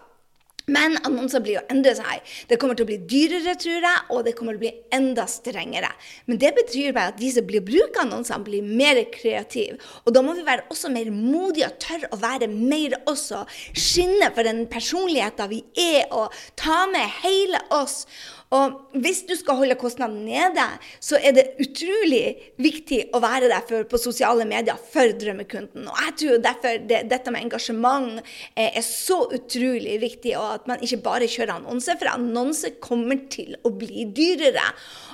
Men 0.69 0.97
annonser 1.08 1.43
blir 1.43 1.58
jo 1.58 1.65
endre 1.71 1.95
seg. 1.97 2.23
Det 2.49 2.60
kommer 2.62 2.77
til 2.77 2.86
å 2.86 2.89
bli 2.91 2.99
dyrere, 3.10 3.55
tror 3.60 3.79
jeg, 3.79 4.05
og 4.13 4.23
det 4.27 4.36
kommer 4.38 4.55
til 4.55 4.62
å 4.62 4.65
bli 4.65 4.73
enda 4.95 5.25
strengere. 5.29 5.91
Men 6.29 6.41
det 6.41 6.53
betyr 6.58 6.95
bare 6.95 7.13
at 7.13 7.19
de 7.19 7.32
som 7.34 7.47
blir 7.49 7.65
bruker 7.65 8.03
annonsene, 8.05 8.45
blir 8.45 8.65
mer 8.65 9.01
kreative. 9.13 9.79
Og 10.05 10.13
da 10.15 10.23
må 10.25 10.36
vi 10.38 10.45
være 10.47 10.67
også 10.71 10.91
mer 10.93 11.12
modige 11.13 11.69
og 11.69 11.79
tørre 11.82 12.12
å 12.13 12.21
være 12.21 12.49
mer 12.51 12.99
også. 13.10 13.43
Skinne 13.73 14.32
for 14.36 14.47
den 14.47 14.65
personligheten 14.71 15.51
vi 15.51 15.63
er, 15.79 16.05
og 16.15 16.36
ta 16.60 16.84
med 16.91 17.19
hele 17.23 17.62
oss. 17.75 18.03
Og 18.49 18.97
hvis 18.97 19.19
du 19.29 19.35
skal 19.38 19.59
holde 19.59 19.75
kostnadene 19.77 20.23
nede, 20.25 20.63
så 21.05 21.19
er 21.21 21.35
det 21.38 21.43
utrolig 21.62 22.33
viktig 22.57 23.03
å 23.13 23.21
være 23.21 23.49
der 23.51 23.62
for, 23.67 23.85
på 23.85 23.99
sosiale 24.01 24.47
medier 24.49 24.79
for 24.89 25.13
drømmekunden. 25.21 25.85
Og 25.85 25.99
jeg 26.07 26.15
tror 26.21 26.41
derfor 26.47 26.79
det, 26.89 27.03
dette 27.12 27.33
med 27.33 27.45
engasjement 27.45 28.17
er, 28.55 28.71
er 28.71 28.85
så 28.85 29.19
utrolig 29.38 29.99
viktig, 30.01 30.33
og 30.39 30.55
at 30.55 30.71
man 30.71 30.81
ikke 30.81 31.01
bare 31.05 31.29
kjører 31.29 31.59
annonser, 31.59 31.99
for 32.01 32.09
annonser 32.09 32.79
kommer 32.81 33.21
til 33.29 33.53
å 33.62 33.73
bli 33.75 34.07
dyrere. 34.17 34.65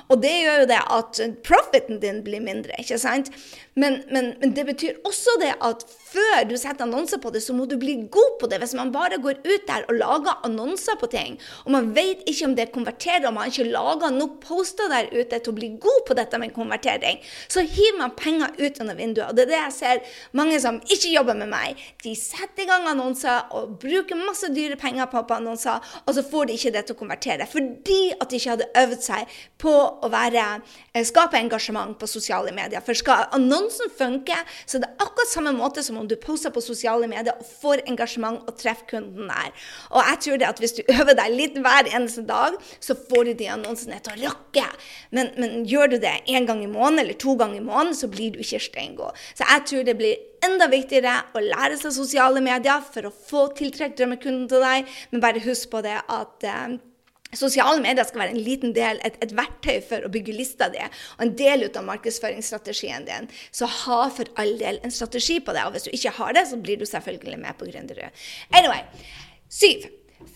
Og 0.08 0.22
det 0.22 0.32
gjør 0.32 0.62
jo 0.62 0.70
det 0.70 0.80
at 0.96 1.22
profiten 1.44 2.00
din 2.00 2.22
blir 2.24 2.40
mindre, 2.40 2.72
ikke 2.80 2.96
sant? 3.02 3.28
Men, 3.76 4.00
men, 4.08 4.32
men, 4.40 4.54
det 4.56 4.64
betyr 4.70 5.02
også 5.04 5.36
det 5.42 5.52
at 5.60 5.84
før 6.16 6.46
du 6.48 6.54
setter 6.58 6.86
annonser 6.86 7.20
på 7.22 7.30
det, 7.34 7.42
så 7.44 7.54
må 7.56 7.66
du 7.68 7.76
bli 7.80 7.96
god 8.12 8.36
på 8.40 8.48
det. 8.50 8.60
Hvis 8.62 8.74
man 8.78 8.92
bare 8.94 9.18
går 9.22 9.42
ut 9.44 9.66
der 9.68 9.86
og 9.90 9.98
lager 10.00 10.40
annonser 10.46 10.98
på 11.00 11.08
ting, 11.12 11.36
og 11.64 11.72
man 11.74 11.90
vet 11.96 12.24
ikke 12.28 12.48
om 12.48 12.56
det 12.56 12.70
konverterer, 12.74 13.26
og 13.28 13.36
man 13.36 13.52
ikke 13.52 13.68
lager 13.68 14.14
nok 14.14 14.38
poster 14.44 14.90
der 14.92 15.10
ute 15.12 15.38
til 15.38 15.52
å 15.52 15.56
bli 15.56 15.72
god 15.82 16.04
på 16.08 16.16
dette 16.18 16.40
med 16.40 16.54
konvertering, 16.56 17.20
så 17.52 17.64
hiver 17.64 18.00
man 18.00 18.14
penger 18.16 18.54
ut 18.58 18.80
under 18.82 18.98
vinduet. 18.98 19.28
Og 19.28 19.36
det 19.36 19.46
er 19.46 19.52
det 19.52 19.60
jeg 19.60 19.76
ser 19.78 20.02
mange 20.36 20.60
som 20.62 20.80
ikke 20.84 21.12
jobber 21.12 21.38
med 21.42 21.52
meg. 21.52 21.84
De 22.04 22.14
setter 22.18 22.64
i 22.64 22.70
gang 22.70 22.88
annonser 22.90 23.52
og 23.56 23.76
bruker 23.82 24.18
masse 24.20 24.50
dyre 24.54 24.78
penger 24.80 25.10
på, 25.12 25.24
på 25.28 25.38
annonser, 25.38 25.84
og 26.04 26.16
så 26.16 26.24
får 26.26 26.48
de 26.48 26.58
ikke 26.58 26.74
det 26.76 26.86
til 26.86 26.96
å 26.96 27.00
konvertere. 27.02 27.48
Fordi 27.50 28.00
at 28.16 28.30
de 28.30 28.40
ikke 28.40 28.54
hadde 28.54 28.70
øvd 28.84 29.04
seg 29.04 29.38
på 29.60 29.74
å 29.76 30.12
være, 30.12 30.46
skape 31.04 31.36
engasjement 31.36 31.98
på 31.98 32.08
sosiale 32.08 32.52
medier. 32.56 32.80
For 32.84 32.96
skal 32.96 33.26
annonsen 33.36 33.90
funke, 33.98 34.36
så 34.64 34.78
er 34.78 34.86
det 34.86 34.92
akkurat 35.02 35.32
samme 35.32 35.52
måte 35.56 35.84
som 35.84 35.98
om 36.00 36.08
du 36.08 36.16
poster 36.20 36.54
på 36.54 36.62
sosiale 36.64 37.08
medier 37.10 37.36
og 37.36 37.48
får 37.60 37.84
engasjement 37.90 38.40
og 38.46 38.56
treffer 38.60 38.88
kunden 38.94 39.28
der. 39.28 39.52
Og 39.90 40.00
jeg 40.00 40.22
tror 40.24 40.40
det 40.40 40.48
at 40.48 40.62
hvis 40.62 40.76
du 40.78 40.82
øver 40.96 41.16
deg 41.18 41.34
litt 41.34 41.58
hver 41.60 41.90
eneste 41.90 42.24
dag, 42.28 42.56
så 42.80 42.96
får 42.96 43.28
du 43.28 43.34
de 43.42 43.50
annonsene 43.52 44.00
til 44.00 44.14
å 44.14 44.30
rakke. 44.30 44.66
Men, 45.10 45.34
men 45.36 45.66
gjør 45.68 45.96
du 45.96 45.98
det 46.02 46.14
én 46.30 46.48
gang 46.48 46.62
i 46.64 46.70
måneden 46.70 47.04
eller 47.04 47.18
to 47.20 47.36
ganger 47.36 47.60
i 47.60 47.66
måneden, 47.66 47.98
så 47.98 48.08
blir 48.12 48.32
du 48.32 48.40
ikke 48.44 48.62
steingod. 48.68 49.26
Så 49.34 49.44
jeg 49.44 49.68
tror 49.68 49.86
det 49.86 49.98
blir 49.98 50.16
enda 50.46 50.68
viktigere 50.70 51.14
å 51.34 51.42
lære 51.42 51.78
seg 51.80 51.94
sosiale 51.96 52.42
medier 52.44 52.84
for 52.84 53.08
å 53.08 53.14
få 53.14 53.46
tiltrukket 53.56 53.98
drømmekunden 53.98 54.46
til 54.50 54.62
deg, 54.62 54.92
men 55.10 55.24
bare 55.24 55.42
husk 55.44 55.72
på 55.72 55.82
det 55.84 55.96
at 56.00 56.46
eh, 56.46 56.76
Sosiale 57.36 57.82
medier 57.84 58.06
skal 58.08 58.24
være 58.24 58.34
en 58.34 58.42
liten 58.42 58.72
del, 58.76 59.00
et, 59.06 59.18
et, 59.24 59.34
verktøy 59.36 59.80
for 59.84 60.06
å 60.06 60.12
bygge 60.12 60.34
lista 60.36 60.70
di, 60.72 60.80
og 61.18 61.26
en 61.26 61.34
del 61.38 61.66
ut 61.66 61.78
av 61.78 61.86
markedsføringsstrategien 61.90 63.06
din. 63.08 63.30
Så 63.54 63.68
ha 63.84 64.00
for 64.12 64.30
all 64.40 64.56
del 64.60 64.80
en 64.82 64.94
strategi 64.94 65.38
på 65.44 65.54
det. 65.56 65.66
Og 65.66 65.76
hvis 65.76 65.86
du 65.86 65.92
ikke 65.94 66.16
har 66.18 66.36
det, 66.36 66.46
så 66.50 66.58
blir 66.60 66.80
du 66.80 66.86
selvfølgelig 66.88 67.38
med 67.44 67.60
på 67.60 67.68
Gründerud. 67.70 68.26
Anyway, 68.56 68.82
syv. 69.52 69.88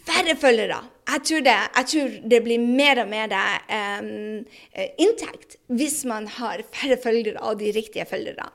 Færre 0.05 0.35
følgere 0.37 0.83
jeg 1.11 1.25
tror, 1.27 1.45
det, 1.47 1.57
jeg 1.77 1.87
tror 1.93 2.13
det, 2.33 2.43
blir 2.45 2.63
mer 2.63 3.03
og 3.03 3.09
mer 3.11 3.35
um, 3.35 4.45
inntekt 5.01 5.57
hvis 5.71 6.01
man 6.09 6.27
har 6.27 6.65
færre 6.75 6.97
følgere 6.99 7.39
av 7.47 7.59
de 7.61 7.71
riktige 7.75 8.05
følgere. 8.09 8.49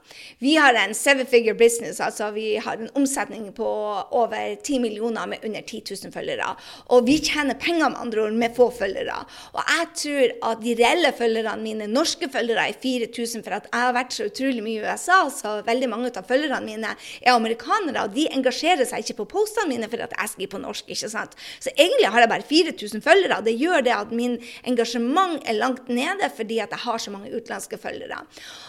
Vi 0.44 0.56
har 0.60 0.76
en 0.76 0.94
seven 0.98 1.28
figure 1.28 1.56
business, 1.56 2.02
altså 2.04 2.28
vi 2.36 2.58
har 2.60 2.80
en 2.80 2.91
omsetning 3.00 3.48
på 3.56 3.68
over 4.12 4.56
10 4.56 4.80
millioner 4.84 5.28
med 5.32 5.46
under 5.48 5.62
10 5.62 5.84
000 6.04 6.13
følgere. 6.15 6.50
Og 6.91 7.06
vi 7.08 7.18
tjener 7.24 7.56
penger 7.60 7.94
med 7.94 8.02
andre 8.02 8.26
ord 8.26 8.36
med 8.36 8.56
få 8.56 8.68
følgere. 8.76 9.22
Og 9.54 9.62
jeg 9.63 9.88
tror 10.02 10.52
at 10.52 10.63
de 10.63 10.76
reelle 10.80 11.13
følgerne 11.15 11.63
mine, 11.63 11.88
norske 11.88 12.30
følgere, 12.32 12.68
er 12.70 12.80
4000, 12.84 13.46
for 13.46 13.58
at 13.60 13.70
jeg 13.72 13.86
har 13.86 13.96
vært 13.96 14.18
så 14.18 14.28
utrolig 14.28 14.63
mye 14.65 14.82
i 14.82 14.84
USA, 14.84 15.22
så 15.32 15.56
veldig 15.65 15.91
mange 15.91 16.12
av 16.12 16.28
følgerne 16.28 16.65
mine 16.65 16.91
er 17.22 17.32
amerikanere, 17.34 18.06
og 18.06 18.15
de 18.15 18.28
engasjerer 18.36 18.88
seg 18.88 19.06
ikke 19.06 19.22
på 19.22 19.30
postene 19.38 19.72
mine 19.72 19.89
for 19.91 20.04
at 20.04 20.15
jeg 20.18 20.34
skriver 20.34 20.54
på 20.56 20.63
norsk. 20.65 20.91
ikke 20.91 21.12
sant? 21.12 21.36
Så 21.63 21.72
egentlig 21.78 22.12
har 22.12 22.26
jeg 22.26 22.34
bare 22.36 22.44
4000 22.49 23.03
følgere. 23.05 23.41
Det 23.45 23.55
gjør 23.60 23.86
det 23.86 23.93
at 23.95 24.12
min 24.15 24.38
engasjement 24.67 25.41
er 25.45 25.60
langt 25.60 25.89
nede 25.89 26.29
fordi 26.36 26.60
at 26.63 26.73
jeg 26.73 26.84
har 26.86 27.01
så 27.01 27.12
mange 27.13 27.31
utenlandske 27.34 27.77
følgere. 27.81 28.21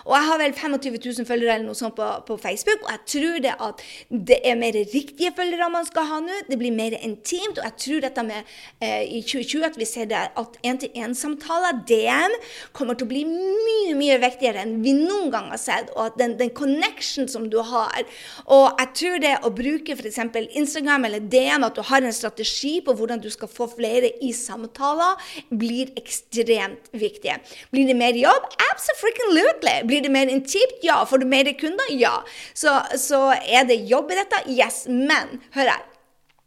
Og 0.05 0.15
jeg 0.17 0.29
har 0.31 0.39
vel 0.43 0.55
25 0.55 0.99
000 1.05 1.29
følgere 1.29 1.55
eller 1.57 1.67
noe 1.69 1.79
sånt 1.79 1.97
på, 1.97 2.07
på 2.27 2.37
Facebook, 2.43 2.85
og 2.87 2.93
jeg 2.95 3.03
tror 3.15 3.41
det 3.45 3.55
at 3.69 3.83
det 4.31 4.39
er 4.45 4.59
mer 4.59 4.77
riktige 4.95 5.33
følgere 5.37 5.71
man 5.73 5.87
skal 5.89 6.09
ha 6.11 6.21
nå. 6.23 6.43
Det 6.51 6.59
blir 6.61 6.75
mer 6.75 6.97
intimt, 7.01 7.59
og 7.59 7.65
jeg 7.65 7.77
tror 7.85 8.05
dette 8.07 8.25
med 8.27 8.55
eh, 8.81 9.03
i 9.19 9.23
2020 9.23 9.67
at 9.67 9.79
vi 9.81 9.89
ser 9.89 10.11
det 10.11 10.23
at 10.39 10.59
én-til-én-samtaler, 10.67 11.83
DM, 11.89 12.37
kommer 12.77 12.97
til 12.97 13.09
å 13.09 13.11
bli 13.11 13.25
mye, 13.29 13.97
mye 13.99 14.19
viktigere 14.23 14.63
enn 14.63 14.79
vi 14.85 14.95
noen 14.97 15.31
gang 15.35 15.51
har 15.53 15.61
sett. 15.61 15.93
Og 15.97 16.11
at 16.11 16.21
den, 16.21 16.37
den 16.41 16.53
connection 16.57 17.29
som 17.31 17.49
du 17.51 17.59
har 17.67 18.05
Og 18.53 18.79
jeg 18.81 18.89
tror 18.99 19.21
det 19.23 19.33
å 19.47 19.51
bruke 19.55 19.95
f.eks. 19.97 20.19
Instagram 20.59 21.07
eller 21.09 21.25
DM, 21.33 21.65
at 21.67 21.77
du 21.77 21.83
har 21.87 22.05
en 22.05 22.15
strategi 22.15 22.79
på 22.85 22.95
hvordan 22.97 23.21
du 23.23 23.29
skal 23.33 23.51
få 23.51 23.66
flere 23.71 24.11
i 24.25 24.33
samtaler 24.37 25.17
blir 25.51 25.93
ekstremt 25.99 26.91
viktige. 26.93 27.39
Blir 27.75 27.91
det 27.91 27.97
mer 27.99 28.19
jobb? 28.19 28.47
Absolutely. 28.71 29.77
Blir 29.89 30.07
det 30.07 30.13
mer 30.13 30.31
intimt? 30.33 30.79
Ja. 30.83 31.03
Får 31.07 31.25
du 31.25 31.27
mer 31.27 31.51
kunder? 31.59 31.91
Ja. 31.91 32.21
Så, 32.55 32.79
så 32.99 33.29
er 33.37 33.69
det 33.69 33.83
jobb 33.91 34.13
i 34.13 34.21
dette? 34.21 34.43
Yes. 34.53 34.85
Men 34.89 35.41
hør 35.57 35.75
her. 35.75 35.85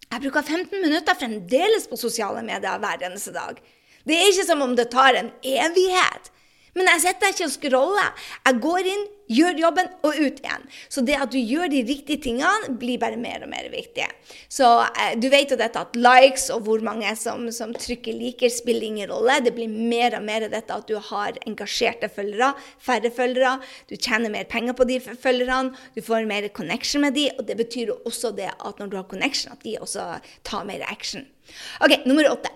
Jeg 0.09 0.23
bruker 0.23 0.41
15 0.41 0.81
minutter 0.81 1.17
fremdeles 1.17 1.85
på 1.89 1.97
sosiale 1.99 2.41
medier 2.41 2.81
hver 2.81 3.05
eneste 3.05 3.33
dag. 3.35 3.59
Det 4.07 4.15
er 4.15 4.31
ikke 4.31 4.47
som 4.47 4.63
om 4.65 4.75
det 4.77 4.89
tar 4.89 5.17
en 5.19 5.29
evighet. 5.45 6.31
Men 6.77 6.89
jeg 6.93 7.03
sitter 7.03 7.33
ikke 7.33 7.45
og 7.45 7.53
scroller. 7.53 8.27
Jeg 8.47 8.61
går 8.63 8.89
inn, 8.93 9.05
gjør 9.29 9.59
jobben 9.61 9.89
og 10.05 10.17
ut 10.17 10.39
igjen. 10.41 10.65
Så 10.91 11.03
det 11.05 11.17
at 11.21 11.31
du 11.33 11.37
gjør 11.39 11.69
de 11.71 11.83
riktige 11.87 12.21
tingene, 12.25 12.73
blir 12.81 12.99
bare 13.01 13.19
mer 13.19 13.45
og 13.45 13.51
mer 13.51 13.69
viktig. 13.71 14.07
Så 14.51 14.67
eh, 14.89 15.15
du 15.19 15.29
vet 15.31 15.53
jo 15.53 15.59
dette 15.59 15.81
at 15.81 15.97
likes 15.99 16.49
og 16.53 16.65
hvor 16.67 16.83
mange 16.85 17.11
som, 17.19 17.45
som 17.55 17.73
trykker 17.75 18.15
liker, 18.17 18.51
spiller 18.53 18.87
ingen 18.89 19.11
rolle. 19.11 19.39
Det 19.45 19.53
blir 19.55 19.69
mer 19.69 20.17
og 20.17 20.25
mer 20.25 20.47
dette 20.49 20.75
at 20.75 20.89
du 20.89 20.97
har 21.11 21.37
engasjerte 21.45 22.09
følgere, 22.13 22.53
færre 22.81 23.13
følgere. 23.13 23.57
Du 23.91 23.95
tjener 23.95 24.33
mer 24.33 24.49
penger 24.49 24.77
på 24.77 24.87
de 24.89 24.99
følgerne, 25.03 25.75
du 25.95 26.01
får 26.05 26.27
mer 26.29 26.49
connection 26.55 27.03
med 27.05 27.15
de, 27.17 27.29
og 27.37 27.45
det 27.47 27.57
betyr 27.59 27.93
jo 27.93 27.99
også 28.09 28.33
det 28.37 28.49
at 28.53 28.81
når 28.81 28.89
du 28.89 28.97
har 28.99 29.07
connection, 29.09 29.53
at 29.53 29.63
de 29.65 29.77
også 29.79 30.09
tar 30.47 30.65
mer 30.67 30.83
action. 30.89 31.27
Ok, 31.83 32.01
nummer 32.05 32.29
åtte. 32.31 32.51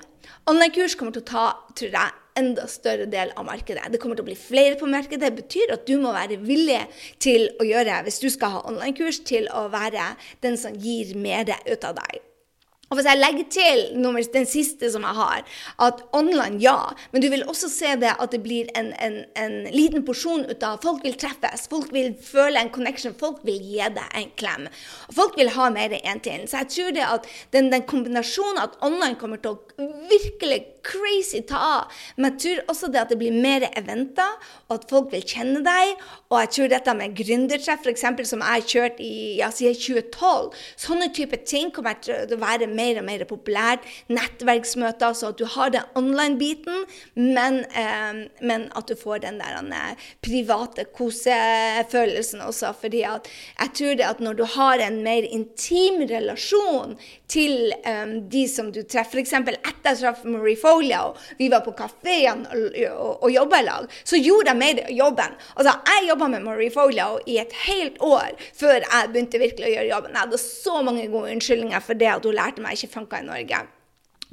Online-kurs 0.49 0.97
kommer 0.99 1.15
til 1.15 1.23
å 1.23 1.29
ta, 1.29 1.45
tror 1.77 1.93
jeg, 1.95 2.22
enda 2.39 2.67
større 2.71 3.07
del 3.09 3.31
av 3.37 3.47
markedet. 3.47 3.85
Det 3.91 4.01
kommer 4.01 4.19
til 4.19 4.25
å 4.25 4.31
bli 4.31 4.37
flere 4.39 4.77
på 4.79 4.89
markedet. 4.89 5.23
Det 5.23 5.43
betyr 5.43 5.73
at 5.77 5.87
du 5.87 5.95
må 6.01 6.13
være 6.15 6.41
villig 6.41 6.81
til 7.23 7.49
å 7.59 7.67
gjøre, 7.67 8.03
hvis 8.07 8.21
du 8.23 8.29
skal 8.33 8.57
ha 8.57 8.67
online-kurs, 8.69 9.23
til 9.27 9.49
å 9.53 9.67
være 9.73 10.13
den 10.45 10.59
som 10.59 10.77
gir 10.77 11.15
mer 11.19 11.49
ut 11.69 11.89
av 11.89 11.97
deg. 12.01 12.21
Og 12.93 12.99
hvis 12.99 13.07
jeg 13.09 13.17
legger 13.17 13.45
til 13.49 13.79
nummer, 13.97 14.21
den 14.33 14.45
siste 14.45 14.85
som 14.93 15.01
jeg 15.07 15.17
har, 15.17 15.39
at 15.81 16.03
online, 16.13 16.59
ja, 16.61 16.91
men 17.09 17.23
du 17.23 17.29
vil 17.31 17.41
også 17.49 17.65
se 17.73 17.95
det 17.97 18.11
at 18.11 18.35
det 18.35 18.43
blir 18.43 18.69
en, 18.77 18.91
en, 19.01 19.15
en 19.39 19.55
liten 19.73 20.05
porsjon 20.05 20.45
ut 20.45 20.65
av 20.67 20.77
Folk 20.83 21.01
vil 21.01 21.15
treffes, 21.17 21.65
folk 21.71 21.89
vil 21.95 22.11
føle 22.21 22.61
en 22.61 22.69
connection, 22.75 23.15
folk 23.17 23.41
vil 23.47 23.57
gi 23.57 23.81
deg 23.95 24.19
en 24.19 24.29
klem. 24.37 24.67
Og 25.07 25.17
folk 25.17 25.39
vil 25.41 25.49
ha 25.55 25.71
mer 25.73 25.95
én 26.03 26.21
til. 26.21 26.45
Så 26.45 26.61
jeg 26.61 26.71
tror 26.75 26.93
det 26.99 27.07
at 27.07 27.33
den, 27.55 27.71
den 27.73 27.87
kombinasjonen 27.89 28.61
at 28.61 28.77
online 28.85 29.17
kommer 29.17 29.41
til 29.41 29.55
å 29.55 29.89
virkelig 30.13 30.61
crazy 30.83 31.41
ta 31.47 31.59
av. 31.63 32.01
Men 32.17 32.33
jeg 32.33 32.39
tror 32.43 32.73
også 32.73 32.89
det 32.91 33.01
at 33.01 33.13
det 33.13 33.19
blir 33.21 33.35
mer 33.35 33.65
eventer, 33.71 34.37
og 34.67 34.75
at 34.77 34.87
folk 34.89 35.11
vil 35.13 35.23
kjenne 35.25 35.63
deg. 35.65 35.93
Og 36.31 36.39
jeg 36.41 36.51
tror 36.55 36.71
dette 36.73 36.95
med 36.97 37.15
gründertreff, 37.17 37.85
f.eks., 37.85 38.05
som 38.29 38.43
jeg 38.43 38.49
har 38.49 38.67
kjørt 38.73 39.01
i 39.03 39.13
ja, 39.39 39.49
siden 39.53 39.77
2012, 39.79 40.63
sånne 40.85 41.09
type 41.15 41.39
ting 41.47 41.71
kommer 41.73 41.97
til 42.03 42.35
å 42.35 42.39
være 42.41 42.69
mer 42.71 43.01
og 43.01 43.07
mer 43.07 43.25
populært. 43.29 43.87
Nettverksmøter, 44.11 45.15
så 45.17 45.31
at 45.31 45.39
du 45.41 45.45
har 45.55 45.73
den 45.73 45.87
online-biten, 45.99 46.85
men, 47.19 47.63
eh, 47.71 48.23
men, 48.41 48.69
at 48.73 48.89
du 48.89 48.95
får 48.97 49.23
den 49.25 49.39
der 49.41 49.59
den 49.59 49.73
private 50.23 50.85
kosefølelsen 50.95 52.41
også. 52.41 52.73
fordi 52.79 53.03
at 53.07 53.27
jeg 53.59 53.69
tror 53.77 53.95
det 53.99 54.05
at 54.07 54.19
når 54.19 54.33
du 54.33 54.43
har 54.55 54.81
en 54.81 55.03
mer 55.03 55.25
intim 55.29 56.01
relasjon 56.09 56.97
til 57.27 57.73
eh, 57.85 58.15
de 58.31 58.43
som 58.49 58.71
du 58.73 58.81
treffer, 58.83 59.21
f.eks. 59.21 59.33
etter 59.33 59.93
jeg 59.93 59.99
traff 60.01 60.23
Marie 60.27 60.57
Fogg 60.73 60.89
og 60.97 61.19
vi 61.37 61.49
var 61.53 61.63
på 61.65 61.73
kafeen 61.77 62.45
og, 62.47 62.79
og, 62.89 63.11
og 63.27 63.33
jobba 63.33 63.61
i 63.61 63.67
lag, 63.67 63.99
så 64.03 64.19
gjorde 64.19 64.53
jeg 64.53 64.61
mer 64.61 64.81
jobben. 64.93 65.37
Altså, 65.55 65.75
jeg 65.89 66.09
jobba 66.09 66.31
med 66.33 66.47
Marie 66.47 66.73
Folio 66.73 67.19
i 67.29 67.37
et 67.41 67.53
helt 67.67 68.01
år 68.01 68.33
før 68.57 68.79
jeg 68.79 69.13
begynte 69.13 69.41
virkelig 69.41 69.69
å 69.69 69.75
gjøre 69.75 69.91
jobben. 69.91 70.17
Jeg 70.17 70.25
hadde 70.25 70.41
så 70.41 70.81
mange 70.85 71.07
gode 71.13 71.37
unnskyldninger 71.37 71.85
for 71.85 71.99
det 71.99 72.11
at 72.15 72.27
hun 72.27 72.37
lærte 72.37 72.65
meg 72.65 72.77
ikke 72.77 72.93
funka 72.97 73.21
i 73.21 73.29
Norge. 73.29 73.63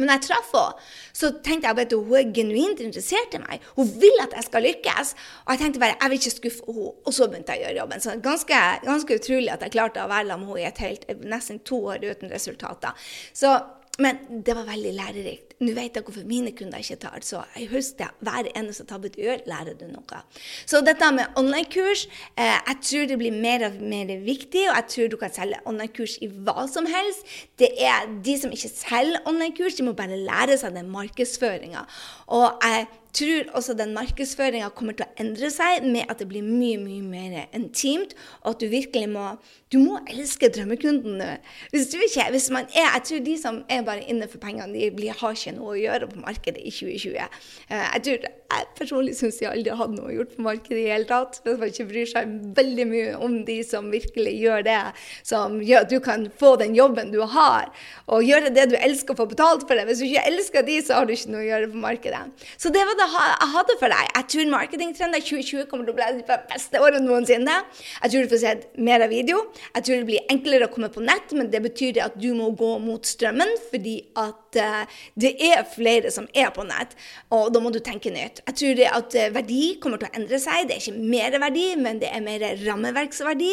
Men 0.01 0.09
når 0.09 0.17
jeg 0.17 0.25
traff 0.31 0.53
henne, 0.57 0.85
så 1.21 1.29
tenkte 1.45 1.69
jeg 1.69 1.85
at 1.85 1.93
hun 1.93 2.15
er 2.17 2.31
genuint 2.33 2.79
interessert 2.81 3.35
i 3.37 3.41
meg. 3.43 3.67
Hun 3.77 3.91
vil 4.01 4.23
at 4.23 4.33
jeg 4.39 4.47
skal 4.47 4.65
lykkes. 4.65 5.11
Og 5.45 5.51
jeg 5.53 5.61
tenkte 5.61 5.83
bare 5.83 5.99
jeg 5.99 6.13
vil 6.13 6.23
ikke 6.23 6.33
skuffe 6.33 6.65
henne. 6.71 6.95
Og 7.05 7.13
så 7.17 7.29
begynte 7.29 7.53
jeg 7.53 7.61
å 7.61 7.67
gjøre 7.67 7.83
jobben. 7.83 8.05
Så 8.05 8.15
ganske, 8.25 8.63
ganske 8.87 9.19
utrolig 9.21 9.53
at 9.53 9.67
jeg 9.67 9.75
klarte 9.77 10.01
å 10.01 10.09
være 10.09 10.31
sammen 10.31 10.49
med 10.49 10.55
henne 10.55 10.65
i 10.65 10.71
et 10.71 10.83
helt, 10.87 11.05
nesten 11.35 11.61
to 11.69 11.83
år 11.93 12.07
uten 12.07 12.33
resultater. 12.33 13.13
Så 13.37 13.53
men 14.01 14.43
det 14.47 14.55
var 14.57 14.65
veldig 14.65 14.93
lærerikt. 14.97 15.50
Nå 15.61 15.75
vet 15.77 15.97
jeg 15.99 16.05
hvorfor 16.07 16.25
mine 16.25 16.55
kunder 16.57 16.81
ikke 16.81 16.97
tar. 17.03 17.19
Så 17.21 17.43
jeg 17.53 17.69
husker 17.69 18.15
hver 18.25 18.47
eneste 18.57 18.87
tabbe 18.89 19.11
du 19.13 19.19
gjør, 19.21 19.43
lærer 19.51 19.75
du 19.77 19.85
noe. 19.91 20.21
Så 20.65 20.81
dette 20.81 21.11
med 21.13 21.37
online-kurs, 21.37 22.07
eh, 22.41 22.57
jeg 22.69 22.79
tror 22.87 23.11
det 23.11 23.19
blir 23.21 23.37
mer 23.37 23.67
og 23.69 23.77
mer 23.83 24.15
viktig. 24.25 24.63
Og 24.71 24.79
jeg 24.79 24.87
tror 24.95 25.11
du 25.13 25.19
kan 25.21 25.35
selge 25.35 25.61
online-kurs 25.69 26.17
i 26.25 26.31
hva 26.33 26.65
som 26.65 26.89
helst. 26.89 27.29
Det 27.61 27.75
er 27.77 28.09
de 28.25 28.39
som 28.41 28.57
ikke 28.57 28.73
selger 28.73 29.21
online-kurs, 29.29 29.77
de 29.77 29.85
må 29.85 29.93
bare 29.93 30.17
lære 30.17 30.57
seg 30.63 30.73
den 30.81 30.89
markedsføringa. 30.95 31.85
Og 32.33 32.65
jeg 32.65 32.89
tror 33.13 33.51
også 33.59 33.75
den 33.75 33.95
markedsføringa 33.95 34.71
kommer 34.75 34.97
til 34.97 35.07
å 35.07 35.15
endre 35.23 35.51
seg 35.53 35.85
med 35.85 36.11
at 36.11 36.21
det 36.23 36.29
blir 36.31 36.47
mye 36.47 36.79
mye 36.81 37.03
mer 37.03 37.57
intimt, 37.57 38.15
og 38.43 38.55
at 38.55 38.63
du 38.63 38.71
virkelig 38.71 39.09
må 39.11 39.33
du 39.71 39.79
må 39.79 40.01
elske 40.11 40.49
drømmekunden 40.51 41.19
nå. 41.21 41.29
Hvis 41.71 41.93
du 41.93 41.99
ikke, 42.03 42.27
hvis 42.35 42.49
man 42.51 42.67
er, 42.75 42.89
Jeg 42.91 43.03
tror 43.07 43.19
de 43.25 43.37
som 43.39 43.61
er 43.71 43.85
bare 43.87 44.03
inne 44.03 44.27
for 44.29 44.43
pengene, 44.43 44.73
de 44.75 44.91
blir, 44.91 45.15
har 45.15 45.31
ikke 45.31 45.50
noe 45.57 45.75
å 45.75 45.81
gjøre 45.81 46.09
på 46.11 46.21
markedet 46.23 46.63
i 46.63 46.73
2020. 46.75 47.41
Eh, 47.71 47.87
jeg 47.97 48.05
tror, 48.07 48.29
jeg 48.51 48.69
personlig 48.79 49.15
syns 49.19 49.39
de 49.41 49.49
aldri 49.51 49.77
hadde 49.79 49.97
noe 49.97 50.11
å 50.11 50.15
gjøre 50.15 50.35
på 50.35 50.45
markedet 50.47 50.81
i 50.83 50.89
hele 50.91 51.09
tatt. 51.09 51.41
Hvis 51.45 51.59
man 51.61 51.73
ikke 51.73 51.89
bryr 51.91 52.11
seg 52.11 52.33
veldig 52.57 52.87
mye 52.91 53.13
om 53.23 53.37
de 53.47 53.59
som 53.67 53.91
virkelig 53.93 54.35
gjør 54.41 54.67
det, 54.67 54.79
som 55.27 55.59
gjør 55.65 55.87
at 55.87 55.93
du 55.93 55.99
kan 56.05 56.27
få 56.41 56.55
den 56.61 56.75
jobben 56.79 57.13
du 57.15 57.21
har, 57.35 57.71
og 58.11 58.27
gjøre 58.27 58.53
det 58.55 58.69
du 58.73 58.77
elsker 58.81 59.15
og 59.15 59.23
få 59.23 59.29
betalt 59.35 59.67
for 59.69 59.79
det. 59.79 59.87
Hvis 59.89 60.03
du 60.03 60.09
ikke 60.09 60.27
elsker 60.33 60.67
de, 60.67 60.79
så 60.85 60.99
har 60.99 61.09
du 61.09 61.15
ikke 61.15 61.35
noe 61.35 61.45
å 61.45 61.49
gjøre 61.49 61.71
på 61.73 61.85
markedet. 61.85 62.23
Så 62.61 62.73
det 62.75 62.85
var 62.89 62.99
det 62.99 63.09
jeg 63.11 63.51
hadde 63.55 63.79
for 63.81 63.95
deg. 63.95 64.11
Jeg 64.17 64.29
tror 64.35 64.53
marketingtrender 64.57 65.25
2020 65.31 65.71
kommer 65.71 65.89
til 65.89 65.95
å 65.95 65.99
bli 66.01 66.11
det 66.21 66.41
beste 66.51 66.83
året 66.83 67.05
noensinne. 67.05 67.57
Jeg 68.03 68.13
tror 68.13 68.27
du 68.27 68.35
får 68.35 68.45
sett 68.45 68.69
mer 68.79 69.07
av 69.07 69.13
video. 69.13 69.45
Jeg 69.75 69.87
tror 69.87 70.01
det 70.01 70.09
blir 70.11 70.33
enklere 70.33 70.69
å 70.69 70.73
komme 70.73 70.91
på 70.93 71.05
nett, 71.05 71.35
men 71.37 71.51
det 71.53 71.63
betyr 71.65 72.03
at 72.05 72.19
du 72.21 72.33
må 72.37 72.51
gå 72.59 72.77
mot 72.83 73.07
strømmen 73.07 73.57
fordi 73.71 74.01
at 74.19 74.40
at 74.51 74.61
uh, 74.61 74.99
det 75.21 75.33
er 75.47 75.63
flere 75.69 76.11
som 76.13 76.27
er 76.35 76.51
på 76.55 76.65
nett, 76.67 76.97
og 77.35 77.53
da 77.55 77.63
må 77.63 77.73
du 77.73 77.81
tenke 77.85 78.13
nytt. 78.13 78.43
Jeg 78.47 78.59
tror 78.61 78.83
at 79.01 79.17
uh, 79.17 79.29
verdi 79.35 79.63
kommer 79.83 80.01
til 80.01 80.11
å 80.11 80.19
endre 80.21 80.41
seg. 80.43 80.69
Det 80.69 80.77
er 80.77 80.83
ikke 80.85 81.11
mer 81.15 81.39
verdi, 81.43 81.67
men 81.81 82.03
det 82.03 82.11
er 82.11 82.25
mer 82.25 82.45
rammeverksverdi 82.65 83.53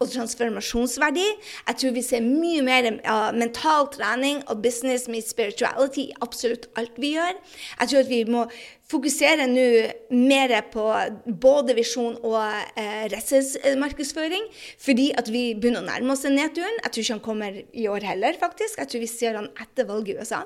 og 0.00 0.12
transformasjonsverdi. 0.12 1.26
Jeg 1.66 1.80
tror 1.80 1.96
vi 1.96 2.04
ser 2.04 2.24
mye 2.26 2.62
mer 2.66 2.90
mental 3.36 3.88
trening 3.94 4.42
og 4.50 4.62
business 4.64 5.06
med 5.10 5.24
spirituality 5.26 6.06
i 6.10 6.16
absolutt 6.24 6.68
alt 6.78 6.98
vi 7.00 7.14
gjør. 7.16 7.38
Jeg 7.80 7.90
tror 7.90 8.02
at 8.04 8.10
vi 8.10 8.22
må 8.28 8.44
fokuserer 8.90 9.48
nå 9.50 9.66
mer 10.14 10.54
på 10.72 10.84
både 11.26 11.74
visjon 11.78 12.18
og 12.22 12.38
eh, 12.78 13.06
redselsmarkedsføring, 13.12 14.46
fordi 14.82 15.10
at 15.18 15.30
vi 15.32 15.48
begynner 15.58 15.82
å 15.82 15.88
nærme 15.88 16.14
oss 16.14 16.26
nedturen. 16.28 16.78
Jeg 16.84 16.92
tror 16.92 17.04
ikke 17.04 17.16
han 17.16 17.24
kommer 17.24 17.58
i 17.66 17.88
år 17.90 18.06
heller, 18.12 18.38
faktisk. 18.38 18.78
Jeg 18.82 18.92
tror 18.92 19.02
vi 19.02 19.10
ser 19.10 19.40
han 19.40 19.50
etter 19.62 19.88
valget 19.90 20.14
i 20.14 20.22
USA. 20.22 20.44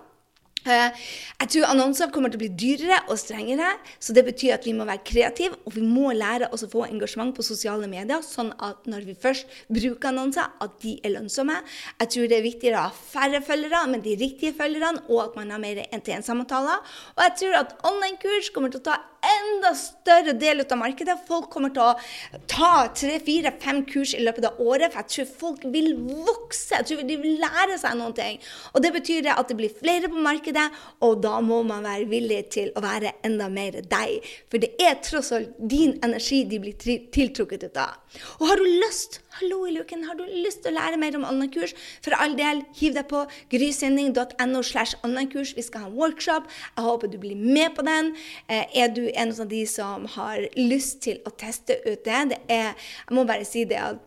Eh, 0.69 1.05
jeg 1.41 1.51
tror 1.55 1.71
annonser 1.71 2.11
kommer 2.13 2.33
til 2.33 2.37
å 2.37 2.43
bli 2.43 2.51
dyrere 2.53 2.99
og 3.09 3.17
strengere, 3.21 3.71
så 4.03 4.13
det 4.17 4.27
betyr 4.27 4.59
at 4.59 4.67
vi 4.69 4.75
må 4.77 4.85
være 4.89 5.01
kreative, 5.09 5.57
og 5.65 5.73
vi 5.77 5.85
må 5.85 6.13
lære 6.13 6.51
oss 6.53 6.67
å 6.67 6.71
få 6.71 6.85
engasjement 6.85 7.33
på 7.37 7.45
sosiale 7.47 7.89
medier, 7.89 8.21
sånn 8.25 8.53
at 8.61 8.85
når 8.91 9.07
vi 9.09 9.17
først 9.23 9.49
bruker 9.73 10.11
annonser, 10.13 10.51
at 10.61 10.77
de 10.85 10.99
er 11.01 11.15
lønnsomme. 11.17 11.57
Jeg 12.03 12.13
tror 12.15 12.29
det 12.29 12.39
er 12.39 12.45
viktigere 12.45 12.83
å 12.83 12.89
ha 12.91 12.93
færre 12.93 13.41
følgere, 13.45 13.87
men 13.89 14.05
de 14.05 14.19
riktige 14.21 14.57
følgerne, 14.59 15.07
og 15.09 15.25
at 15.29 15.41
man 15.41 15.55
har 15.55 15.63
mer 15.63 15.81
1-til-1-samtaler. 15.87 16.85
Og 17.17 17.25
jeg 17.25 17.37
tror 17.41 17.61
at 17.63 17.75
online-kurs 17.89 18.53
kommer 18.53 18.73
til 18.73 18.83
å 18.83 18.89
ta 18.91 19.01
enda 19.27 19.73
større 19.77 20.35
del 20.39 20.63
av 20.65 20.79
markedet. 20.81 21.17
Folk 21.29 21.51
kommer 21.53 21.73
til 21.75 21.85
å 21.85 22.41
ta 22.51 22.89
tre, 22.97 23.19
fire, 23.25 23.53
fem 23.63 23.83
kurs 23.89 24.15
i 24.17 24.23
løpet 24.25 24.47
av 24.49 24.61
året, 24.63 24.93
for 24.93 25.03
jeg 25.03 25.13
tror 25.15 25.31
folk 25.43 25.67
vil 25.75 25.93
vokse. 26.01 26.79
Jeg 26.79 26.89
tror 26.89 27.05
de 27.09 27.19
vil 27.23 27.41
lære 27.43 27.79
seg 27.81 27.99
noen 27.99 28.17
ting. 28.17 28.41
Og 28.75 28.85
det 28.85 28.93
betyr 28.97 29.31
at 29.35 29.51
det 29.51 29.59
blir 29.59 29.75
flere 29.75 30.11
på 30.11 30.21
markedet, 30.25 30.69
og 31.05 31.21
da 31.25 31.39
må 31.45 31.63
man 31.67 31.87
være 31.87 32.09
villig 32.11 32.43
til 32.57 32.73
å 32.77 32.85
være 32.85 33.17
enda 33.27 33.51
mer 33.53 33.81
deg. 33.81 34.31
For 34.51 34.63
det 34.63 34.75
er 34.81 35.01
tross 35.05 35.33
alt 35.37 35.57
din 35.59 35.97
energi 36.05 36.43
de 36.49 36.61
blir 36.63 36.79
tiltrukket 37.15 37.69
ut 37.69 37.81
av. 37.81 37.99
Og 38.41 38.49
har 38.51 38.59
du 38.61 38.67
lyst 38.67 39.21
Hallo 39.39 39.61
i 39.63 39.71
luken, 39.71 40.03
har 40.09 40.17
du 40.19 40.25
lyst 40.27 40.65
til 40.65 40.73
å 40.73 40.75
lære 40.75 40.99
mer 40.99 41.15
om 41.15 41.23
online-kurs? 41.23 41.71
For 42.03 42.17
all 42.19 42.33
del, 42.35 42.65
hiv 42.75 42.97
deg 42.97 43.07
på 43.09 43.21
grysending.no 43.53 44.63
slash. 44.67 44.99
Vi 45.07 45.63
skal 45.63 45.85
ha 45.85 45.87
en 45.87 45.95
workshop. 45.95 46.49
Jeg 46.75 46.85
håper 46.85 47.13
du 47.13 47.15
blir 47.23 47.39
med 47.39 47.77
på 47.77 47.85
den. 47.87 48.11
Eh, 48.51 48.67
er 48.83 48.91
du 48.91 49.05
en 49.15 49.33
av 49.33 49.49
de 49.51 49.65
som 49.69 50.07
har 50.17 50.47
lyst 50.59 51.03
til 51.07 51.21
å 51.27 51.35
teste 51.39 51.81
ut 51.87 52.05
det? 52.05 52.23
Det 52.35 52.41
er 52.49 52.71
Jeg 52.71 53.17
må 53.17 53.25
bare 53.25 53.45
si 53.45 53.65
det 53.65 53.81
at 53.81 54.07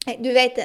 du 0.00 0.30
vet, 0.32 0.56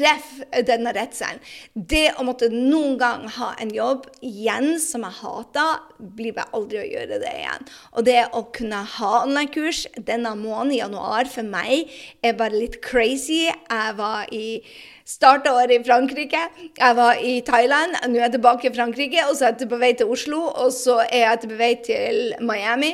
ref 0.00 0.28
denne 0.64 0.94
redselen. 0.96 1.42
Det 1.74 2.14
å 2.16 2.24
måtte 2.24 2.48
noen 2.48 2.94
gang 2.96 3.26
ha 3.34 3.50
en 3.60 3.68
jobb 3.74 4.06
igjen 4.24 4.78
som 4.80 5.04
jeg 5.04 5.18
hater, 5.18 5.82
blir 6.16 6.32
jeg 6.32 6.48
aldri 6.56 6.80
å 6.80 6.86
gjøre 6.88 7.18
det 7.20 7.34
igjen. 7.42 7.68
Og 7.92 8.06
det 8.08 8.22
å 8.32 8.46
kunne 8.56 8.80
ha 8.94 9.12
online-kurs 9.26 9.84
denne 9.98 10.32
måneden, 10.40 10.78
januar, 10.78 11.28
for 11.28 11.44
meg 11.44 11.92
er 12.24 12.38
bare 12.40 12.64
litt 12.64 12.80
crazy. 12.80 13.44
Jeg 13.52 13.98
var 14.00 14.32
i 14.32 14.62
Starta 15.08 15.50
året 15.56 15.72
i 15.74 15.80
Frankrike. 15.82 16.40
Jeg 16.78 16.96
var 16.96 17.18
i 17.18 17.40
Thailand, 17.46 17.96
nå 18.06 18.20
er 18.20 18.26
jeg 18.26 18.34
tilbake 18.36 18.68
i 18.68 18.74
Frankrike. 18.74 19.24
Og 19.28 19.34
så 19.38 19.48
er 19.48 19.56
jeg 19.58 19.70
på 19.70 19.78
vei 19.80 19.90
til 19.98 20.12
Oslo, 20.14 20.42
og 20.46 20.70
så 20.74 21.00
er 21.08 21.24
jeg 21.24 21.40
på 21.42 21.58
vei 21.58 21.72
til 21.82 22.20
Miami. 22.40 22.92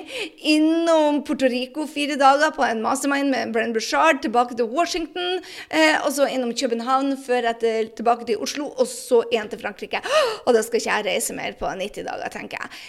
Innom 0.54 1.20
Puerto 1.26 1.50
Rico 1.52 1.84
fire 1.90 2.16
dager 2.20 2.54
på 2.56 2.64
en 2.64 2.80
mastermind 2.84 3.28
med 3.34 3.52
Brenn 3.52 3.76
Bushard. 3.76 4.22
Tilbake 4.24 4.56
til 4.56 4.70
Washington, 4.72 5.42
eh, 5.70 6.00
og 6.04 6.12
så 6.16 6.30
innom 6.32 6.54
København 6.56 7.16
før 7.26 7.50
jeg 7.50 7.68
er 7.74 7.92
tilbake 7.96 8.24
til 8.24 8.40
Oslo, 8.40 8.70
og 8.72 8.88
så 8.88 9.22
igjen 9.28 9.52
til 9.52 9.60
Frankrike. 9.60 10.00
Og 10.46 10.54
da 10.56 10.62
skal 10.64 10.80
ikke 10.80 10.94
jeg 10.94 11.06
reise 11.06 11.34
mer 11.36 11.52
på 11.60 11.68
90 11.68 12.06
dager, 12.08 12.32
tenker 12.32 12.62
jeg. 12.62 12.82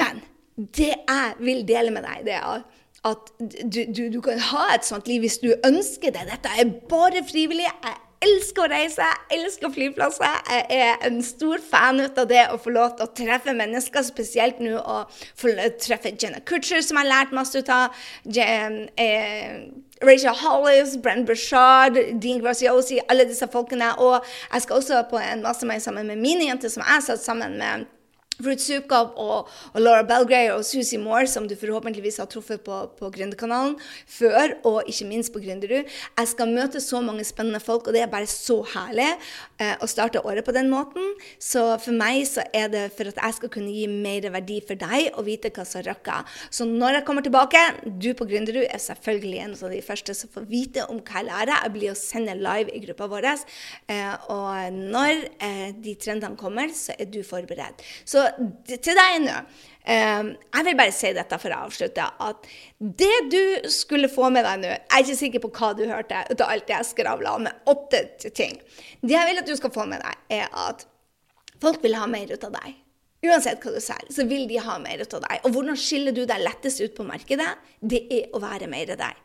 Men 0.00 0.24
det 0.56 0.94
jeg 0.96 1.32
vil 1.38 1.64
dele 1.68 1.92
med 1.92 2.06
deg, 2.06 2.24
det 2.24 2.36
er 2.40 2.64
at 3.06 3.30
du, 3.38 3.84
du, 3.94 4.08
du, 4.10 4.20
kan 4.24 4.40
ha 4.50 4.64
et 4.74 4.86
sånt 4.86 5.06
liv 5.08 5.22
hvis 5.22 5.38
du 5.42 5.52
ønsker 5.66 6.12
det. 6.14 6.24
Dette 6.32 6.50
er 6.58 6.72
bare 6.90 7.22
frivillig. 7.28 7.68
Jeg 7.68 7.94
elsker 8.24 8.64
å 8.64 8.70
reise, 8.70 9.06
jeg 9.30 9.38
elsker 9.38 9.72
flyplasser. 9.74 10.38
Jeg 10.50 10.78
er 10.78 11.02
en 11.06 11.18
stor 11.24 11.62
fan 11.62 12.00
ut 12.02 12.18
av 12.18 12.28
det 12.30 12.44
å 12.52 12.58
få 12.60 12.72
lov 12.74 12.96
til 12.98 13.06
å 13.06 13.12
treffe 13.20 13.54
mennesker, 13.56 14.04
spesielt 14.06 14.62
nå 14.62 14.78
å 14.78 15.02
få 15.38 15.54
treffe 15.80 16.14
Jenna 16.14 16.40
Kutcher, 16.46 16.82
som 16.84 16.98
jeg 16.98 17.06
har 17.06 17.12
lært 17.12 17.36
masse 17.36 17.58
ut 17.58 17.70
av. 17.72 17.94
Jen, 18.24 18.88
eh, 18.96 19.68
Rachel 20.02 20.34
Hollis, 20.34 20.96
Brent 21.02 21.26
Burchard, 21.26 21.98
Dean 22.20 22.40
Graziosi, 22.42 23.00
alle 23.08 23.28
disse 23.28 23.48
folkene. 23.50 23.94
Og 23.98 24.24
jeg 24.52 24.62
skal 24.62 24.76
også 24.76 25.04
på 25.10 25.18
en 25.22 25.42
mastermind 25.42 25.82
sammen 25.82 26.06
med 26.06 26.18
mine 26.18 26.50
jenter, 26.50 26.68
som 26.68 26.82
jeg 26.86 27.06
satt 27.06 27.22
sammen 27.22 27.58
med 27.58 27.86
Fruit 28.38 28.60
Sukab 28.62 29.16
og, 29.18 29.48
og, 29.72 29.80
Laura 29.82 30.04
Belgray 30.06 30.52
og 30.54 30.62
Susie 30.66 31.00
Moore, 31.02 31.26
som 31.26 31.48
du 31.50 31.56
forhåpentligvis 31.58 32.20
har 32.22 32.28
truffet 32.30 32.60
på, 32.62 32.76
på 32.98 33.10
Gründerkanalen 33.10 33.74
før, 34.06 34.54
og 34.68 34.86
ikke 34.86 35.08
minst 35.08 35.32
på 35.34 35.42
Gründerud. 35.42 35.88
Jeg 35.90 36.30
skal 36.30 36.52
møte 36.52 36.78
så 36.82 37.00
mange 37.02 37.26
spennende 37.26 37.58
folk, 37.58 37.88
og 37.88 37.96
det 37.96 38.04
er 38.04 38.12
bare 38.12 38.28
så 38.30 38.60
herlig 38.76 39.08
eh, 39.58 39.74
å 39.82 39.88
starte 39.90 40.22
året 40.22 40.46
på 40.46 40.54
den 40.54 40.70
måten. 40.70 41.16
Så 41.42 41.64
for 41.82 41.98
meg 41.98 42.20
så 42.30 42.44
er 42.54 42.70
det 42.70 42.84
for 42.94 43.10
at 43.10 43.18
jeg 43.18 43.38
skal 43.40 43.52
kunne 43.56 43.74
gi 43.74 43.88
mer 43.90 44.30
verdi 44.38 44.60
for 44.68 44.78
deg 44.78 45.10
og 45.16 45.26
vite 45.26 45.50
hva 45.54 45.66
som 45.66 45.82
rakker. 45.88 46.38
Så 46.54 46.68
når 46.68 47.00
jeg 47.00 47.06
kommer 47.10 47.26
tilbake, 47.26 47.64
du 47.90 48.12
på 48.14 48.28
Gründerud 48.30 48.68
er 48.68 48.78
selvfølgelig 48.86 49.42
en 49.48 49.58
av 49.58 49.74
de 49.74 49.82
første 49.82 50.14
som 50.14 50.30
får 50.30 50.46
vite 50.46 50.86
om 50.86 51.02
hva 51.02 51.24
jeg 51.24 51.30
lærer. 51.32 51.54
Jeg 51.56 51.74
blir 51.74 51.90
å 51.90 51.98
sende 51.98 52.38
live 52.38 52.70
i 52.70 52.84
gruppa 52.86 53.10
vår, 53.10 53.28
eh, 53.90 54.14
og 54.30 54.78
når 54.78 55.26
eh, 55.42 55.68
de 55.74 55.98
trendene 55.98 56.38
kommer, 56.38 56.70
så 56.70 56.94
er 56.94 57.10
du 57.10 57.24
forberedt. 57.26 57.82
Så 58.06 58.27
til 58.68 58.98
deg 58.98 59.20
nå 59.24 59.36
um, 59.36 60.32
Jeg 60.32 60.66
vil 60.66 60.78
bare 60.78 60.94
si 60.94 61.12
dette 61.16 61.38
for 61.40 61.54
å 61.54 61.60
avslutte. 61.68 62.08
At 62.24 62.48
det 62.78 63.30
du 63.32 63.70
skulle 63.72 64.10
få 64.12 64.30
med 64.34 64.46
deg 64.46 64.62
nå 64.62 64.72
Jeg 64.72 64.84
er 64.84 65.04
ikke 65.06 65.20
sikker 65.22 65.44
på 65.44 65.52
hva 65.58 65.72
du 65.78 65.84
hørte 65.90 66.24
ut 66.30 66.42
av 66.44 66.52
alt 66.54 66.72
jeg 66.72 66.90
skravla 66.90 67.36
om, 67.38 67.48
åtte 67.70 68.02
ting. 68.28 68.58
Det 69.00 69.14
jeg 69.16 69.30
vil 69.30 69.42
at 69.42 69.48
du 69.48 69.56
skal 69.58 69.74
få 69.74 69.86
med 69.90 70.04
deg, 70.04 70.26
er 70.40 70.52
at 70.68 70.84
folk 71.62 71.82
vil 71.84 71.98
ha 71.98 72.10
mer 72.10 72.30
ut 72.30 72.44
av 72.50 72.58
deg. 72.58 72.76
Uansett 73.26 73.64
hva 73.64 73.72
du 73.74 73.80
sier, 73.82 74.04
så 74.14 74.26
vil 74.30 74.44
de 74.50 74.60
ha 74.62 74.76
mer 74.82 75.00
ut 75.02 75.14
av 75.18 75.24
deg. 75.24 75.40
Og 75.46 75.56
hvordan 75.56 75.78
skiller 75.78 76.14
du 76.14 76.22
deg 76.28 76.44
lettest 76.44 76.84
ut 76.84 76.94
på 76.94 77.06
markedet? 77.06 77.48
Det 77.80 78.04
er 78.14 78.28
å 78.30 78.42
være 78.42 78.70
mer 78.70 78.94
deg 78.94 79.24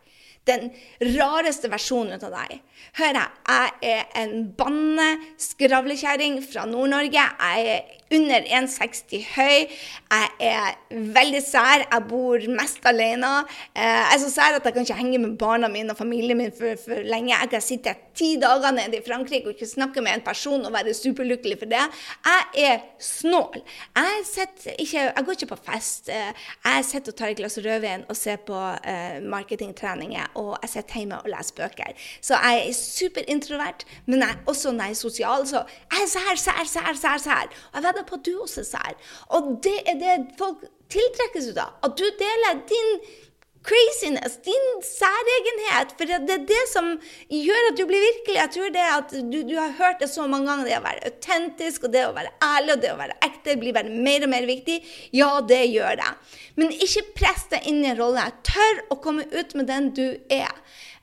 den 0.50 0.72
rareste 1.16 1.70
versjonen 1.72 2.20
av 2.20 2.34
deg. 2.34 2.58
Hør 3.00 3.20
her, 3.20 3.30
jeg 3.48 3.94
er 3.94 4.24
en 4.24 4.34
banne 4.58 5.08
skravlekjerring 5.42 6.42
fra 6.46 6.66
Nord-Norge. 6.70 7.24
Jeg 7.24 7.76
er 7.76 8.03
under 8.13 8.47
1,60 8.60 9.26
høy. 9.36 9.65
Jeg 10.13 10.30
er 10.39 10.78
veldig 11.17 11.41
sær. 11.45 11.86
Jeg 11.86 12.06
bor 12.10 12.47
mest 12.60 12.86
alene. 12.89 13.32
Eh, 13.73 13.84
jeg 13.84 14.17
er 14.17 14.21
så 14.23 14.32
sær 14.34 14.58
at 14.60 14.67
jeg 14.67 14.76
kan 14.76 14.88
ikke 14.88 14.99
henge 14.99 15.21
med 15.23 15.38
barna 15.41 15.69
mine 15.71 15.93
og 15.95 15.99
familien 15.99 16.38
min 16.38 16.54
for, 16.56 16.78
for 16.86 17.04
lenge. 17.08 17.34
Jeg 17.34 17.52
kan 17.52 17.63
sitte 17.63 17.95
ti 18.17 18.36
dager 18.41 18.76
nede 18.76 18.99
i 18.99 19.06
Frankrike 19.06 19.49
og 19.49 19.56
ikke 19.56 19.69
snakke 19.69 20.04
med 20.06 20.17
en 20.17 20.26
person 20.26 20.65
og 20.65 20.73
være 20.73 20.93
superlykkelig 20.97 21.60
for 21.62 21.71
det. 21.71 21.84
Jeg 22.28 22.69
er 22.69 22.84
snål. 22.99 23.63
Jeg, 23.97 24.47
ikke, 24.78 24.99
jeg 25.10 25.26
går 25.26 25.39
ikke 25.39 25.52
på 25.56 25.60
fest. 25.71 26.10
Eh, 26.13 26.45
jeg 26.65 26.86
sitter 26.89 27.15
og 27.15 27.19
tar 27.19 27.34
et 27.34 27.41
glass 27.41 27.58
rødvin 27.58 28.06
og 28.10 28.17
ser 28.17 28.39
på 28.45 28.56
uh, 28.56 29.17
marketingtreninger 29.30 30.34
og 30.39 30.58
jeg 30.63 30.69
sitter 30.73 30.99
hjemme 31.02 31.19
og 31.21 31.30
leser 31.32 31.58
bøker. 31.58 32.06
Så 32.21 32.38
jeg 32.38 32.67
er 32.67 32.78
superintrovert, 32.78 33.86
men 34.06 34.23
jeg, 34.26 34.38
også 34.49 34.73
er 34.73 34.93
sosial, 34.97 35.47
så 35.47 35.63
jeg 35.91 36.06
er 36.06 36.10
sær, 36.12 36.39
sær, 36.45 36.63
sær, 36.69 36.93
sær, 36.99 37.17
sær. 37.23 37.52
Og 37.73 37.84
jeg 37.84 38.03
vedder 38.04 38.10
på 38.10 38.16
at 38.20 38.26
du 38.26 38.34
også 38.42 38.62
er 38.62 38.70
sær. 38.70 38.96
Og 39.30 39.60
det 39.63 39.80
er 39.88 40.00
det 40.00 40.38
folk 40.38 40.63
tiltrekkes 40.89 41.52
ut 41.52 41.58
av. 41.58 41.78
At 41.84 41.98
du 41.98 42.06
deler 42.20 42.63
din 42.70 42.98
craziness, 43.63 44.38
din 44.44 44.66
særegenhet. 44.84 45.96
For 45.98 46.06
det 46.06 46.36
er 46.36 46.46
det 46.48 46.63
som 46.72 46.98
gjør 47.30 47.70
at 47.72 47.78
du 47.80 47.86
blir 47.88 48.04
virkelig. 48.04 48.36
Jeg 48.36 48.52
tror 48.56 48.74
det 48.76 48.86
at 48.98 49.13
du, 49.32 49.39
du, 49.48 49.56
har 49.56 49.76
hørt 49.78 50.02
det 50.04 50.10
så 50.12 50.28
mange 50.28 50.50
ganger, 50.50 50.68
det 50.68 50.80
å 50.80 50.84
være 50.84 51.12
autentisk 51.12 51.88
og 51.88 51.94
det 51.94 52.06
å 52.08 52.16
være 52.16 52.34
ærlig 52.44 52.76
og 52.76 52.84
det 52.84 52.94
å 52.94 53.00
være 53.00 53.20
ekte 53.24 53.58
blir 53.62 53.76
bare 53.76 53.89
mer 54.08 54.28
og 54.28 54.34
mer 54.34 54.48
viktig. 54.50 54.82
Ja, 55.16 55.32
det 55.48 55.63
gjør 55.72 56.00
det. 56.02 56.12
Men 56.60 56.76
ikke 56.76 57.08
press 57.16 57.48
deg 57.54 57.70
inn 57.72 57.84
i 57.86 57.94
en 57.94 58.02
rolle. 58.02 58.28
Tør 58.44 58.84
å 58.94 59.00
komme 59.04 59.28
ut 59.32 59.56
med 59.56 59.72
den 59.72 59.94
du 59.96 60.08
er. 60.32 60.52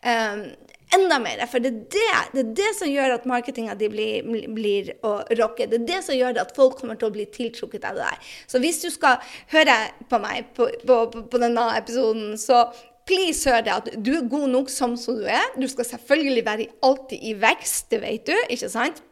Um, 0.04 0.50
enda 0.94 1.18
mer. 1.22 1.42
For 1.50 1.62
det 1.62 1.70
er 1.72 1.80
det, 1.94 2.06
det, 2.34 2.42
er 2.42 2.52
det 2.60 2.70
som 2.78 2.90
gjør 2.90 3.16
at 3.16 3.26
marketinga 3.28 3.76
di 3.78 3.88
blir, 3.92 4.46
blir 4.54 4.92
å 5.06 5.16
rocke. 5.40 5.68
Det 5.70 5.80
er 5.80 5.88
det 5.88 6.00
som 6.06 6.16
gjør 6.18 6.40
at 6.42 6.54
folk 6.56 6.78
kommer 6.80 6.98
til 7.00 7.10
å 7.10 7.14
bli 7.14 7.26
tiltrukket 7.30 7.86
av 7.88 7.98
det 7.98 8.06
der. 8.06 8.30
Så 8.50 8.62
hvis 8.62 8.82
du 8.84 8.88
skal 8.92 9.20
høre 9.54 9.76
på 10.10 10.22
meg 10.22 10.52
på, 10.56 10.70
på, 10.86 11.02
på, 11.20 11.42
denne 11.42 11.66
episoden, 11.78 12.34
så 12.40 12.66
please 13.08 13.48
hør 13.50 13.62
det 13.66 13.76
at 13.76 13.92
du 13.98 14.12
er 14.18 14.30
god 14.30 14.48
nok 14.54 14.72
som 14.72 14.96
som 15.00 15.18
du 15.18 15.28
er. 15.28 15.46
Du 15.58 15.68
skal 15.70 15.88
selvfølgelig 15.94 16.46
være 16.46 16.72
alltid 16.86 17.30
i 17.30 17.36
vekst, 17.38 17.90
det 17.92 18.02
vet 18.04 18.26
du, 18.30 18.36
ikke 18.48 18.72
sant? 18.72 19.02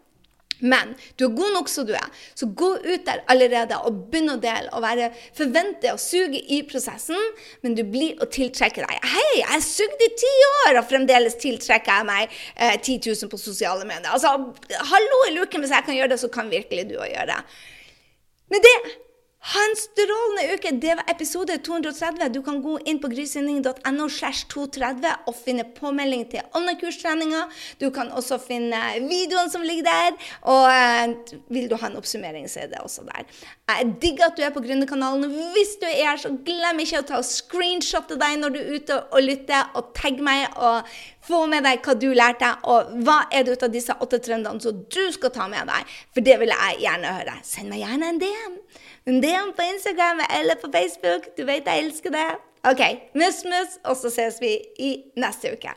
Men 0.61 0.95
du 1.19 1.27
er 1.29 1.37
god 1.37 1.55
nok 1.55 1.71
som 1.71 1.87
du 1.87 1.95
er, 1.97 2.07
så 2.39 2.49
gå 2.59 2.71
ut 2.83 3.07
der 3.07 3.23
allerede 3.31 3.79
og 3.87 4.05
begynn 4.11 4.35
å 4.35 4.39
dele. 4.43 4.69
og 4.75 4.83
være, 4.83 5.11
Forvente 5.37 5.93
å 5.95 6.01
suge 6.01 6.41
i 6.41 6.61
prosessen, 6.69 7.19
men 7.63 7.77
du 7.79 7.85
blir 7.87 8.19
å 8.23 8.29
tiltrekke 8.33 8.83
deg. 8.83 9.09
Hei, 9.15 9.27
jeg 9.39 9.49
har 9.53 9.65
sugd 9.65 10.05
i 10.05 10.11
ti 10.19 10.35
år, 10.51 10.81
og 10.81 10.89
fremdeles 10.91 11.39
tiltrekker 11.41 12.01
jeg 12.01 12.09
meg 12.09 12.39
eh, 12.57 12.77
10 12.77 13.01
000 13.07 13.33
på 13.33 13.41
sosiale 13.41 13.87
medier. 13.89 14.11
Altså, 14.13 14.35
hallo 14.93 15.25
i 15.29 15.37
luken, 15.37 15.63
hvis 15.63 15.75
jeg 15.77 15.87
kan 15.87 15.99
gjøre 15.99 16.15
det, 16.15 16.23
så 16.23 16.33
kan 16.33 16.51
virkelig 16.51 16.89
du 16.91 16.97
òg 16.99 17.13
gjøre 17.13 17.35
det. 17.35 17.43
med 18.49 18.65
det 18.65 19.08
ha 19.39 19.61
en 19.65 19.77
strålende 19.79 20.55
uke! 20.55 20.71
Det 20.83 20.95
var 20.99 21.05
episode 21.11 21.59
230. 21.59 22.29
Du 22.35 22.41
kan 22.43 22.59
gå 22.63 22.75
inn 22.91 22.99
på 22.99 23.09
grysynding.no 23.13 24.09
slash 24.11 24.49
230 24.51 25.29
og 25.31 25.37
finne 25.39 25.65
påmelding 25.77 26.25
til 26.33 26.43
alle 26.59 26.75
kurstreninger. 26.81 27.61
Du 27.79 27.87
kan 27.95 28.11
også 28.11 28.41
finne 28.43 28.81
videoen 29.07 29.51
som 29.53 29.63
ligger 29.63 29.87
der. 29.87 30.17
Og 30.43 30.65
eh, 30.73 31.37
vil 31.55 31.69
du 31.71 31.77
ha 31.79 31.87
en 31.87 32.01
oppsummering, 32.01 32.49
så 32.51 32.65
er 32.65 32.73
det 32.73 32.83
også 32.83 33.07
der. 33.07 33.29
Jeg 33.71 33.95
digger 34.03 34.27
at 34.27 34.37
du 34.37 34.43
er 34.43 34.51
på 34.55 34.65
Gründerkanalen. 34.65 35.31
Hvis 35.55 35.79
du 35.79 35.87
er 35.87 36.11
her, 36.11 36.19
så 36.19 36.35
glem 36.45 36.83
ikke 36.83 37.05
å 37.05 37.07
ta 37.07 37.23
og 37.23 37.31
screenshotte 37.31 38.19
deg 38.19 38.41
når 38.43 38.57
du 38.57 38.61
er 38.65 38.75
ute 38.75 38.99
og 39.07 39.23
lytter, 39.23 39.71
og 39.79 39.95
tagg 39.97 40.19
meg. 40.19 40.49
og 40.57 40.83
få 41.29 41.45
med 41.51 41.67
deg 41.67 41.85
hva 41.85 41.95
du 41.99 42.09
lærte, 42.17 42.51
og 42.73 42.93
hva 43.05 43.19
er 43.35 43.45
det 43.45 43.59
ut 43.59 43.67
av 43.67 43.73
disse 43.75 43.97
åtte 44.01 44.21
trendene 44.25 44.63
som 44.65 44.85
du 44.89 45.03
skal 45.15 45.33
ta 45.35 45.49
med 45.51 45.69
deg. 45.69 45.97
For 46.15 46.25
det 46.25 46.39
vil 46.41 46.55
jeg 46.55 46.79
gjerne 46.85 47.17
høre. 47.19 47.35
Send 47.47 47.73
meg 47.73 47.85
gjerne 47.85 48.13
en 48.13 48.23
DM. 48.23 48.55
En 49.09 49.23
DM 49.23 49.53
på 49.57 49.63
Instagram 49.63 50.21
eller 50.41 50.55
på 50.61 50.69
Facebook. 50.73 51.29
Du 51.39 51.45
vet 51.49 51.65
jeg 51.67 51.85
elsker 51.85 52.11
det. 52.13 52.29
OK. 52.71 52.83
Mus, 53.15 53.45
mus, 53.45 53.79
og 53.85 53.97
så 53.97 54.11
ses 54.13 54.37
vi 54.41 54.51
i 54.79 54.91
neste 55.17 55.53
uke. 55.57 55.73